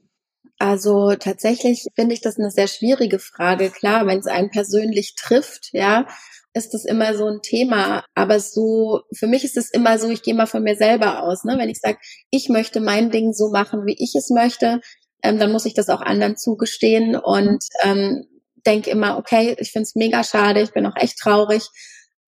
Also 0.58 1.14
tatsächlich 1.14 1.86
finde 1.94 2.14
ich 2.14 2.20
das 2.20 2.38
eine 2.38 2.50
sehr 2.50 2.68
schwierige 2.68 3.18
Frage. 3.18 3.70
Klar, 3.70 4.06
wenn 4.06 4.18
es 4.18 4.26
einen 4.26 4.50
persönlich 4.50 5.14
trifft, 5.14 5.70
ja, 5.72 6.06
ist 6.54 6.74
das 6.74 6.84
immer 6.84 7.16
so 7.16 7.26
ein 7.26 7.42
Thema. 7.42 8.04
Aber 8.14 8.38
so, 8.40 9.02
für 9.12 9.26
mich 9.26 9.44
ist 9.44 9.56
es 9.56 9.70
immer 9.70 9.98
so, 9.98 10.08
ich 10.08 10.22
gehe 10.22 10.34
mal 10.34 10.46
von 10.46 10.62
mir 10.62 10.76
selber 10.76 11.24
aus. 11.24 11.44
Ne? 11.44 11.56
Wenn 11.58 11.68
ich 11.68 11.80
sage, 11.80 11.98
ich 12.30 12.48
möchte 12.48 12.80
mein 12.80 13.10
Ding 13.10 13.32
so 13.32 13.50
machen, 13.50 13.86
wie 13.86 13.96
ich 13.98 14.14
es 14.14 14.30
möchte, 14.30 14.80
ähm, 15.22 15.38
dann 15.38 15.50
muss 15.50 15.66
ich 15.66 15.74
das 15.74 15.88
auch 15.88 16.00
anderen 16.00 16.36
zugestehen. 16.36 17.16
Und 17.16 17.64
ähm, 17.82 18.24
denke 18.64 18.90
immer, 18.90 19.18
okay, 19.18 19.56
ich 19.58 19.70
finde 19.72 19.84
es 19.84 19.94
mega 19.94 20.24
schade, 20.24 20.60
ich 20.60 20.72
bin 20.72 20.86
auch 20.86 20.96
echt 20.96 21.18
traurig, 21.18 21.68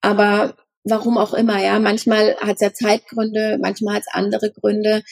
aber 0.00 0.54
warum 0.86 1.18
auch 1.18 1.34
immer, 1.34 1.62
ja. 1.62 1.78
Manchmal 1.78 2.36
hat 2.36 2.56
es 2.56 2.60
ja 2.60 2.72
Zeitgründe, 2.72 3.58
manchmal 3.60 3.96
hat 3.96 4.02
es 4.06 4.14
andere 4.14 4.52
Gründe. 4.52 5.02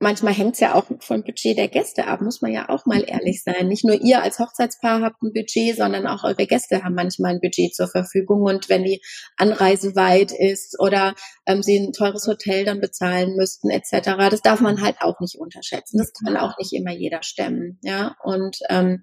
Manchmal 0.00 0.34
hängt 0.34 0.54
es 0.54 0.60
ja 0.60 0.74
auch 0.74 0.84
vom 0.98 1.22
Budget 1.22 1.56
der 1.56 1.68
Gäste 1.68 2.08
ab, 2.08 2.20
muss 2.20 2.42
man 2.42 2.52
ja 2.52 2.68
auch 2.68 2.84
mal 2.84 3.04
ehrlich 3.06 3.42
sein. 3.42 3.68
Nicht 3.68 3.84
nur 3.84 3.94
ihr 4.02 4.22
als 4.22 4.38
Hochzeitspaar 4.38 5.00
habt 5.00 5.22
ein 5.22 5.32
Budget, 5.32 5.76
sondern 5.76 6.06
auch 6.06 6.24
eure 6.24 6.46
Gäste 6.46 6.82
haben 6.82 6.96
manchmal 6.96 7.34
ein 7.34 7.40
Budget 7.40 7.74
zur 7.74 7.86
Verfügung. 7.88 8.42
Und 8.42 8.68
wenn 8.68 8.82
die 8.82 9.00
Anreise 9.36 9.94
weit 9.94 10.32
ist 10.32 10.78
oder 10.80 11.14
ähm, 11.46 11.62
sie 11.62 11.78
ein 11.78 11.92
teures 11.92 12.26
Hotel 12.26 12.64
dann 12.64 12.80
bezahlen 12.80 13.36
müssten, 13.36 13.70
etc., 13.70 14.16
das 14.30 14.42
darf 14.42 14.60
man 14.60 14.82
halt 14.82 14.96
auch 15.00 15.20
nicht 15.20 15.38
unterschätzen. 15.38 15.98
Das 15.98 16.12
kann 16.12 16.36
auch 16.36 16.58
nicht 16.58 16.72
immer 16.74 16.92
jeder 16.92 17.22
stemmen. 17.22 17.78
Ja, 17.82 18.16
und 18.24 18.58
ähm, 18.68 19.00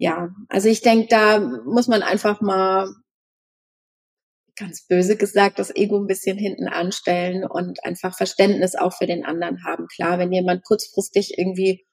ja, 0.00 0.30
also 0.48 0.70
ich 0.70 0.80
denke, 0.80 1.08
da 1.10 1.38
muss 1.40 1.86
man 1.86 2.02
einfach 2.02 2.40
mal 2.40 2.88
ganz 4.56 4.86
böse 4.86 5.18
gesagt, 5.18 5.58
das 5.58 5.74
Ego 5.76 5.98
ein 5.98 6.06
bisschen 6.06 6.38
hinten 6.38 6.68
anstellen 6.68 7.44
und 7.44 7.84
einfach 7.84 8.16
Verständnis 8.16 8.76
auch 8.76 8.94
für 8.94 9.06
den 9.06 9.26
anderen 9.26 9.62
haben. 9.62 9.88
Klar, 9.88 10.18
wenn 10.18 10.32
jemand 10.32 10.64
kurzfristig 10.64 11.36
irgendwie 11.36 11.84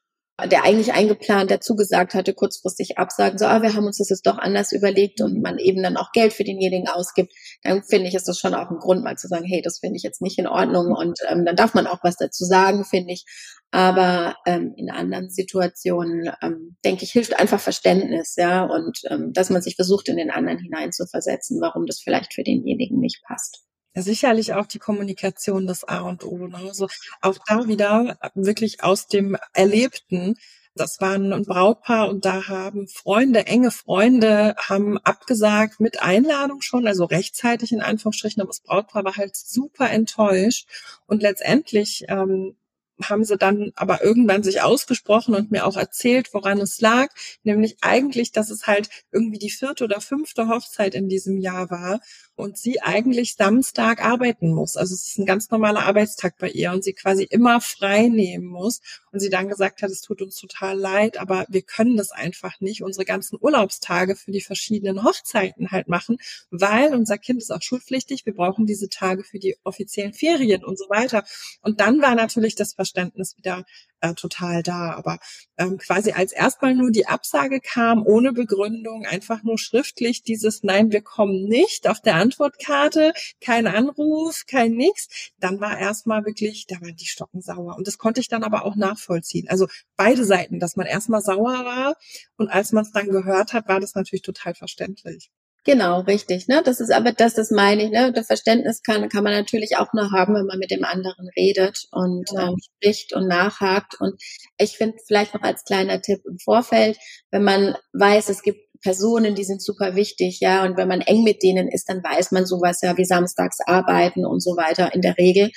der 0.46 0.64
eigentlich 0.64 0.94
eingeplant, 0.94 1.50
der 1.50 1.62
zugesagt 1.62 2.14
hatte, 2.14 2.34
kurzfristig 2.34 3.00
absagen, 3.00 3.40
so, 3.40 3.46
ah, 3.46 3.64
wir 3.64 3.74
haben 3.74 3.88
uns 3.88 3.98
das 3.98 4.10
jetzt 4.10 4.28
doch 4.28 4.38
anders 4.38 4.72
überlegt 4.72 5.20
und 5.22 5.42
man 5.42 5.58
eben 5.58 5.82
dann 5.82 5.98
auch 5.98 6.12
Geld 6.12 6.32
für 6.32 6.44
denjenigen 6.44 6.88
ausgibt, 6.88 7.34
dann 7.64 7.84
finde 7.84 8.08
ich, 8.08 8.14
ist 8.14 8.28
das 8.28 8.38
schon 8.38 8.54
auch 8.54 8.70
ein 8.70 8.78
Grund, 8.78 9.04
mal 9.04 9.18
zu 9.18 9.28
sagen, 9.28 9.46
hey, 9.46 9.62
das 9.64 9.80
finde 9.80 9.98
ich 9.98 10.04
jetzt 10.04 10.22
nicht 10.22 10.38
in 10.38 10.46
Ordnung 10.46 10.94
und 10.96 11.20
ähm, 11.28 11.44
dann 11.44 11.56
darf 11.56 11.74
man 11.74 11.88
auch 11.88 12.04
was 12.04 12.18
dazu 12.18 12.46
sagen, 12.46 12.86
finde 12.86 13.14
ich. 13.14 13.26
Aber 13.72 14.36
ähm, 14.46 14.74
in 14.78 14.92
anderen 14.92 15.30
Situationen, 15.30 16.32
ähm, 16.42 16.78
denke 16.86 17.04
ich, 17.04 17.12
hilft 17.12 17.38
einfach 17.38 17.60
Verständnis, 17.60 18.36
ja, 18.38 18.64
und 18.64 19.00
ähm, 19.10 19.34
dass 19.34 19.50
man 19.50 19.64
sich 19.64 19.76
versucht, 19.76 20.08
in 20.08 20.18
den 20.18 20.30
anderen 20.30 20.60
hineinzuversetzen, 20.60 21.60
warum 21.62 21.86
das 21.86 22.00
vielleicht 22.00 22.34
für 22.36 22.44
denjenigen 22.44 23.00
nicht 23.00 23.24
passt. 23.28 23.64
Ja, 23.98 24.04
sicherlich 24.04 24.54
auch 24.54 24.68
die 24.68 24.78
Kommunikation 24.78 25.66
das 25.66 25.84
A 25.84 26.02
und 26.02 26.24
O. 26.24 26.46
Ne? 26.46 26.58
Also 26.58 26.88
auch 27.22 27.40
da 27.48 27.68
wieder 27.68 28.20
wirklich 28.36 28.84
aus 28.84 29.08
dem 29.08 29.36
Erlebten. 29.54 30.36
Das 30.76 31.02
waren 31.02 31.34
ein 31.34 31.46
Brautpaar 31.46 32.08
und 32.08 32.24
da 32.24 32.48
haben 32.48 32.88
Freunde, 32.88 33.48
enge 33.48 33.72
Freunde, 33.72 34.56
haben 34.60 35.00
abgesagt 35.00 35.80
mit 35.80 36.04
Einladung 36.04 36.62
schon, 36.62 36.86
also 36.86 37.06
rechtzeitig 37.06 37.72
in 37.72 37.82
Anführungsstrichen, 37.82 38.40
aber 38.40 38.50
das 38.50 38.60
Brautpaar 38.60 39.04
war 39.04 39.16
halt 39.16 39.36
super 39.36 39.90
enttäuscht. 39.90 40.68
Und 41.08 41.24
letztendlich 41.24 42.06
ähm, 42.08 42.56
haben 43.02 43.24
sie 43.24 43.38
dann 43.38 43.72
aber 43.76 44.04
irgendwann 44.04 44.44
sich 44.44 44.62
ausgesprochen 44.62 45.34
und 45.34 45.50
mir 45.50 45.66
auch 45.66 45.78
erzählt, 45.78 46.34
woran 46.34 46.60
es 46.60 46.82
lag, 46.82 47.08
nämlich 47.44 47.78
eigentlich, 47.82 48.32
dass 48.32 48.52
es 48.52 48.68
halt 48.68 48.90
irgendwie 49.12 49.40
die 49.40 49.50
vierte 49.50 49.84
oder 49.84 50.02
fünfte 50.02 50.48
Hochzeit 50.50 50.94
in 50.94 51.10
diesem 51.10 51.40
Jahr 51.40 51.72
war 51.72 52.00
und 52.38 52.56
sie 52.56 52.82
eigentlich 52.82 53.34
Samstag 53.36 54.06
arbeiten 54.06 54.54
muss. 54.54 54.78
Also 54.78 54.94
es 54.94 55.08
ist 55.08 55.18
ein 55.18 55.26
ganz 55.26 55.50
normaler 55.50 55.86
Arbeitstag 55.86 56.38
bei 56.38 56.50
ihr 56.50 56.72
und 56.72 56.84
sie 56.84 56.94
quasi 56.94 57.24
immer 57.24 57.62
frei 57.62 58.10
nehmen 58.10 58.46
muss. 58.46 58.80
Und 59.12 59.20
sie 59.22 59.32
dann 59.32 59.50
gesagt 59.50 59.82
hat, 59.82 59.90
es 59.90 60.02
tut 60.02 60.22
uns 60.22 60.36
total 60.36 60.78
leid, 60.78 61.18
aber 61.18 61.48
wir 61.50 61.64
können 61.64 61.98
das 61.98 62.12
einfach 62.12 62.60
nicht, 62.60 62.84
unsere 62.84 63.06
ganzen 63.06 63.40
Urlaubstage 63.42 64.16
für 64.16 64.32
die 64.32 64.42
verschiedenen 64.42 65.04
Hochzeiten 65.04 65.72
halt 65.72 65.88
machen, 65.88 66.18
weil 66.52 66.94
unser 66.94 67.18
Kind 67.18 67.42
ist 67.42 67.52
auch 67.52 67.64
schulpflichtig. 67.64 68.28
Wir 68.28 68.36
brauchen 68.36 68.68
diese 68.68 68.88
Tage 68.88 69.24
für 69.24 69.40
die 69.40 69.58
offiziellen 69.64 70.14
Ferien 70.14 70.64
und 70.64 70.78
so 70.78 70.86
weiter. 70.90 71.24
Und 71.64 71.82
dann 71.82 72.04
war 72.04 72.14
natürlich 72.14 72.54
das 72.54 72.74
Verständnis 72.74 73.36
wieder 73.36 73.66
äh, 74.02 74.14
total 74.14 74.64
da. 74.64 74.94
Aber 74.94 75.20
ähm, 75.58 75.78
quasi 75.78 76.12
als 76.12 76.32
erstmal 76.32 76.76
nur 76.76 76.92
die 76.92 77.08
Absage 77.08 77.60
kam, 77.60 78.06
ohne 78.06 78.34
Begründung, 78.34 79.06
einfach 79.06 79.44
nur 79.44 79.58
schriftlich 79.58 80.24
dieses 80.24 80.64
Nein, 80.64 80.92
wir 80.92 81.02
kommen 81.02 81.46
nicht 81.46 81.88
auf 81.88 82.02
der 82.02 82.16
Antwortkarte, 82.16 83.14
kein 83.42 83.68
Anruf, 83.68 84.46
kein 84.48 84.74
nix, 84.74 85.32
dann 85.40 85.60
war 85.60 85.78
erstmal 85.78 86.26
wirklich, 86.26 86.66
da 86.68 86.76
waren 86.82 86.96
die 86.96 87.06
Stocken 87.06 87.42
sauer. 87.42 87.76
Und 87.78 87.88
das 87.88 87.98
konnte 87.98 88.22
ich 88.22 88.28
dann 88.28 88.44
aber 88.44 88.66
auch 88.66 88.76
nachvollziehen. 88.76 89.48
Also 89.50 89.68
beide 89.96 90.26
Seiten, 90.26 90.60
dass 90.60 90.76
man 90.76 90.88
erstmal 90.88 91.22
sauer 91.22 91.66
war 91.66 91.96
und 92.38 92.50
als 92.50 92.72
man 92.72 92.84
es 92.84 92.92
dann 92.92 93.08
gehört 93.08 93.54
hat, 93.54 93.68
war 93.68 93.80
das 93.80 93.96
natürlich 93.96 94.24
total 94.24 94.56
verständlich. 94.56 95.30
Genau, 95.68 96.00
richtig. 96.00 96.48
Ne? 96.48 96.62
Das 96.64 96.80
ist 96.80 96.92
aber 96.94 97.12
das, 97.12 97.34
das 97.34 97.52
meine 97.52 97.84
ich. 97.84 97.92
Ne? 97.92 98.14
Das 98.14 98.28
Verständnis 98.28 98.84
kann, 98.84 99.10
kann 99.10 99.26
man 99.26 99.34
natürlich 99.34 99.76
auch 99.76 99.92
nur 99.92 100.12
haben, 100.14 100.34
wenn 100.34 100.46
man 100.46 100.60
mit 100.60 100.72
dem 100.72 100.86
anderen 100.86 101.28
redet 101.36 101.90
und 101.92 102.24
ja. 102.32 102.48
ähm, 102.48 102.56
spricht 102.64 103.14
und 103.14 103.28
nachhakt. 103.28 104.00
Und 104.00 104.16
ich 104.58 104.78
finde 104.78 104.96
vielleicht 105.06 105.34
noch 105.34 105.42
als 105.42 105.66
kleiner 105.66 106.02
Tipp 106.02 106.22
im 106.26 106.40
Vorfeld, 106.40 106.98
wenn 107.32 107.44
man 107.44 107.76
weiß, 107.92 108.30
es 108.30 108.44
gibt 108.44 108.62
Personen, 108.82 109.36
die 109.36 109.44
sind 109.44 109.62
super 109.62 109.96
wichtig, 109.96 110.40
ja, 110.40 110.64
und 110.64 110.78
wenn 110.78 110.88
man 110.88 111.02
eng 111.02 111.24
mit 111.24 111.44
denen 111.44 111.68
ist, 111.68 111.90
dann 111.90 112.02
weiß 112.02 112.32
man 112.32 112.46
sowas 112.46 112.80
ja 112.82 112.96
wie 112.96 113.06
samstags 113.06 113.58
arbeiten 113.66 114.26
und 114.26 114.42
so 114.42 114.52
weiter 114.52 114.94
in 114.96 115.02
der 115.02 115.18
Regel. 115.18 115.52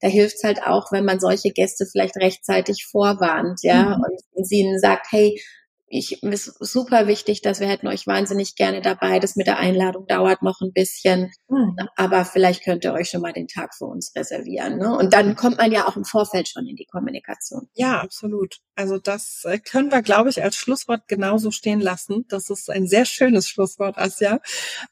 Da 0.00 0.06
hilft 0.06 0.36
es 0.36 0.44
halt 0.44 0.62
auch, 0.62 0.92
wenn 0.92 1.06
man 1.06 1.18
solche 1.18 1.50
Gäste 1.50 1.86
vielleicht 1.90 2.16
rechtzeitig 2.18 2.86
vorwarnt, 2.88 3.60
ja, 3.62 3.96
mhm. 3.96 4.04
und 4.34 4.46
sie 4.46 4.60
ihnen 4.60 4.78
sagt, 4.78 5.06
hey, 5.10 5.40
ich 5.88 6.22
ist 6.22 6.56
super 6.58 7.06
wichtig, 7.06 7.42
dass 7.42 7.60
wir 7.60 7.68
hätten 7.68 7.86
euch 7.86 8.06
wahnsinnig 8.06 8.56
gerne 8.56 8.80
dabei. 8.80 9.20
Das 9.20 9.36
mit 9.36 9.46
der 9.46 9.58
Einladung 9.58 10.06
dauert 10.06 10.42
noch 10.42 10.60
ein 10.60 10.72
bisschen, 10.72 11.32
mhm. 11.48 11.76
aber 11.94 12.24
vielleicht 12.24 12.64
könnt 12.64 12.84
ihr 12.84 12.92
euch 12.92 13.10
schon 13.10 13.20
mal 13.20 13.32
den 13.32 13.46
Tag 13.46 13.74
für 13.74 13.84
uns 13.84 14.12
reservieren. 14.16 14.78
Ne? 14.78 14.96
Und 14.96 15.12
dann 15.12 15.36
kommt 15.36 15.58
man 15.58 15.70
ja 15.70 15.86
auch 15.86 15.96
im 15.96 16.04
Vorfeld 16.04 16.48
schon 16.48 16.66
in 16.66 16.74
die 16.74 16.86
Kommunikation. 16.86 17.68
Ja, 17.74 18.00
absolut. 18.00 18.58
Also 18.74 18.98
das 18.98 19.44
äh, 19.44 19.58
können 19.58 19.92
wir, 19.92 20.02
glaube 20.02 20.28
ich, 20.30 20.42
als 20.42 20.56
Schlusswort 20.56 21.06
genauso 21.06 21.52
stehen 21.52 21.80
lassen. 21.80 22.24
Das 22.28 22.50
ist 22.50 22.68
ein 22.68 22.88
sehr 22.88 23.04
schönes 23.04 23.48
Schlusswort, 23.48 23.96
Asja. 23.96 24.40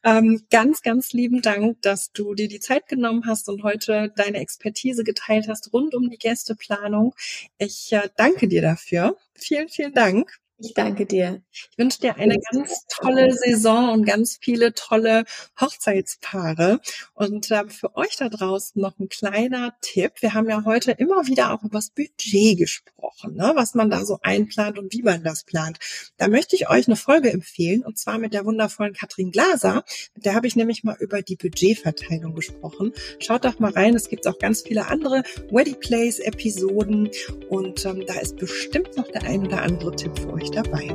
Ähm, 0.04 0.44
ganz, 0.50 0.82
ganz 0.82 1.12
lieben 1.12 1.42
Dank, 1.42 1.82
dass 1.82 2.12
du 2.12 2.34
dir 2.34 2.48
die 2.48 2.60
Zeit 2.60 2.86
genommen 2.86 3.24
hast 3.26 3.48
und 3.48 3.64
heute 3.64 4.12
deine 4.16 4.38
Expertise 4.38 5.02
geteilt 5.02 5.48
hast 5.48 5.72
rund 5.72 5.94
um 5.94 6.08
die 6.08 6.18
Gästeplanung. 6.18 7.14
Ich 7.58 7.92
äh, 7.92 8.08
danke 8.16 8.46
dir 8.46 8.62
dafür. 8.62 9.16
Vielen, 9.34 9.68
vielen 9.68 9.92
Dank. 9.92 10.43
Ich 10.58 10.72
danke 10.72 11.04
dir. 11.04 11.42
Ich 11.50 11.68
wünsche 11.76 12.00
dir 12.00 12.16
eine 12.16 12.38
ganz 12.52 12.86
tolle 12.86 13.32
Saison 13.34 13.92
und 13.92 14.04
ganz 14.04 14.38
viele 14.40 14.72
tolle 14.72 15.24
Hochzeitspaare. 15.60 16.80
Und 17.12 17.50
äh, 17.50 17.68
für 17.68 17.96
euch 17.96 18.16
da 18.16 18.28
draußen 18.28 18.80
noch 18.80 18.96
ein 19.00 19.08
kleiner 19.08 19.74
Tipp. 19.80 20.12
Wir 20.20 20.32
haben 20.32 20.48
ja 20.48 20.64
heute 20.64 20.92
immer 20.92 21.26
wieder 21.26 21.52
auch 21.52 21.64
über 21.64 21.78
das 21.78 21.90
Budget 21.90 22.56
gesprochen, 22.56 23.34
ne? 23.34 23.52
was 23.56 23.74
man 23.74 23.90
da 23.90 24.04
so 24.04 24.20
einplant 24.22 24.78
und 24.78 24.92
wie 24.92 25.02
man 25.02 25.24
das 25.24 25.42
plant. 25.42 25.78
Da 26.18 26.28
möchte 26.28 26.54
ich 26.54 26.70
euch 26.70 26.86
eine 26.86 26.96
Folge 26.96 27.32
empfehlen 27.32 27.84
und 27.84 27.98
zwar 27.98 28.18
mit 28.18 28.32
der 28.32 28.44
wundervollen 28.44 28.94
Katrin 28.94 29.32
Glaser. 29.32 29.84
Mit 30.14 30.24
der 30.24 30.36
habe 30.36 30.46
ich 30.46 30.54
nämlich 30.54 30.84
mal 30.84 30.96
über 31.00 31.22
die 31.22 31.36
Budgetverteilung 31.36 32.32
gesprochen. 32.32 32.92
Schaut 33.18 33.44
doch 33.44 33.58
mal 33.58 33.72
rein. 33.72 33.96
Es 33.96 34.08
gibt 34.08 34.24
auch 34.28 34.38
ganz 34.38 34.62
viele 34.62 34.86
andere 34.86 35.24
Wedding 35.50 35.80
Place 35.80 36.20
Episoden 36.20 37.10
und 37.48 37.84
ähm, 37.84 38.04
da 38.06 38.20
ist 38.20 38.36
bestimmt 38.36 38.96
noch 38.96 39.10
der 39.10 39.24
ein 39.24 39.44
oder 39.44 39.62
andere 39.62 39.96
Tipp 39.96 40.16
für 40.16 40.32
euch 40.32 40.43
euch 40.44 40.50
dabei. 40.50 40.88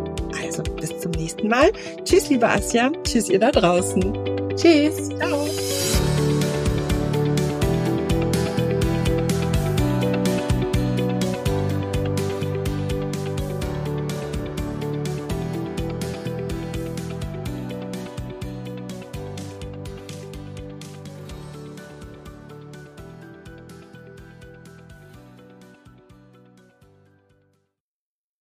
Also 0.43 0.63
bis 0.63 0.97
zum 0.99 1.11
nächsten 1.11 1.47
Mal. 1.47 1.71
Tschüss, 2.03 2.29
liebe 2.29 2.47
Asja. 2.47 2.91
Tschüss, 3.03 3.29
ihr 3.29 3.39
da 3.39 3.51
draußen. 3.51 4.13
Tschüss. 4.55 5.09
Ciao. 5.17 5.47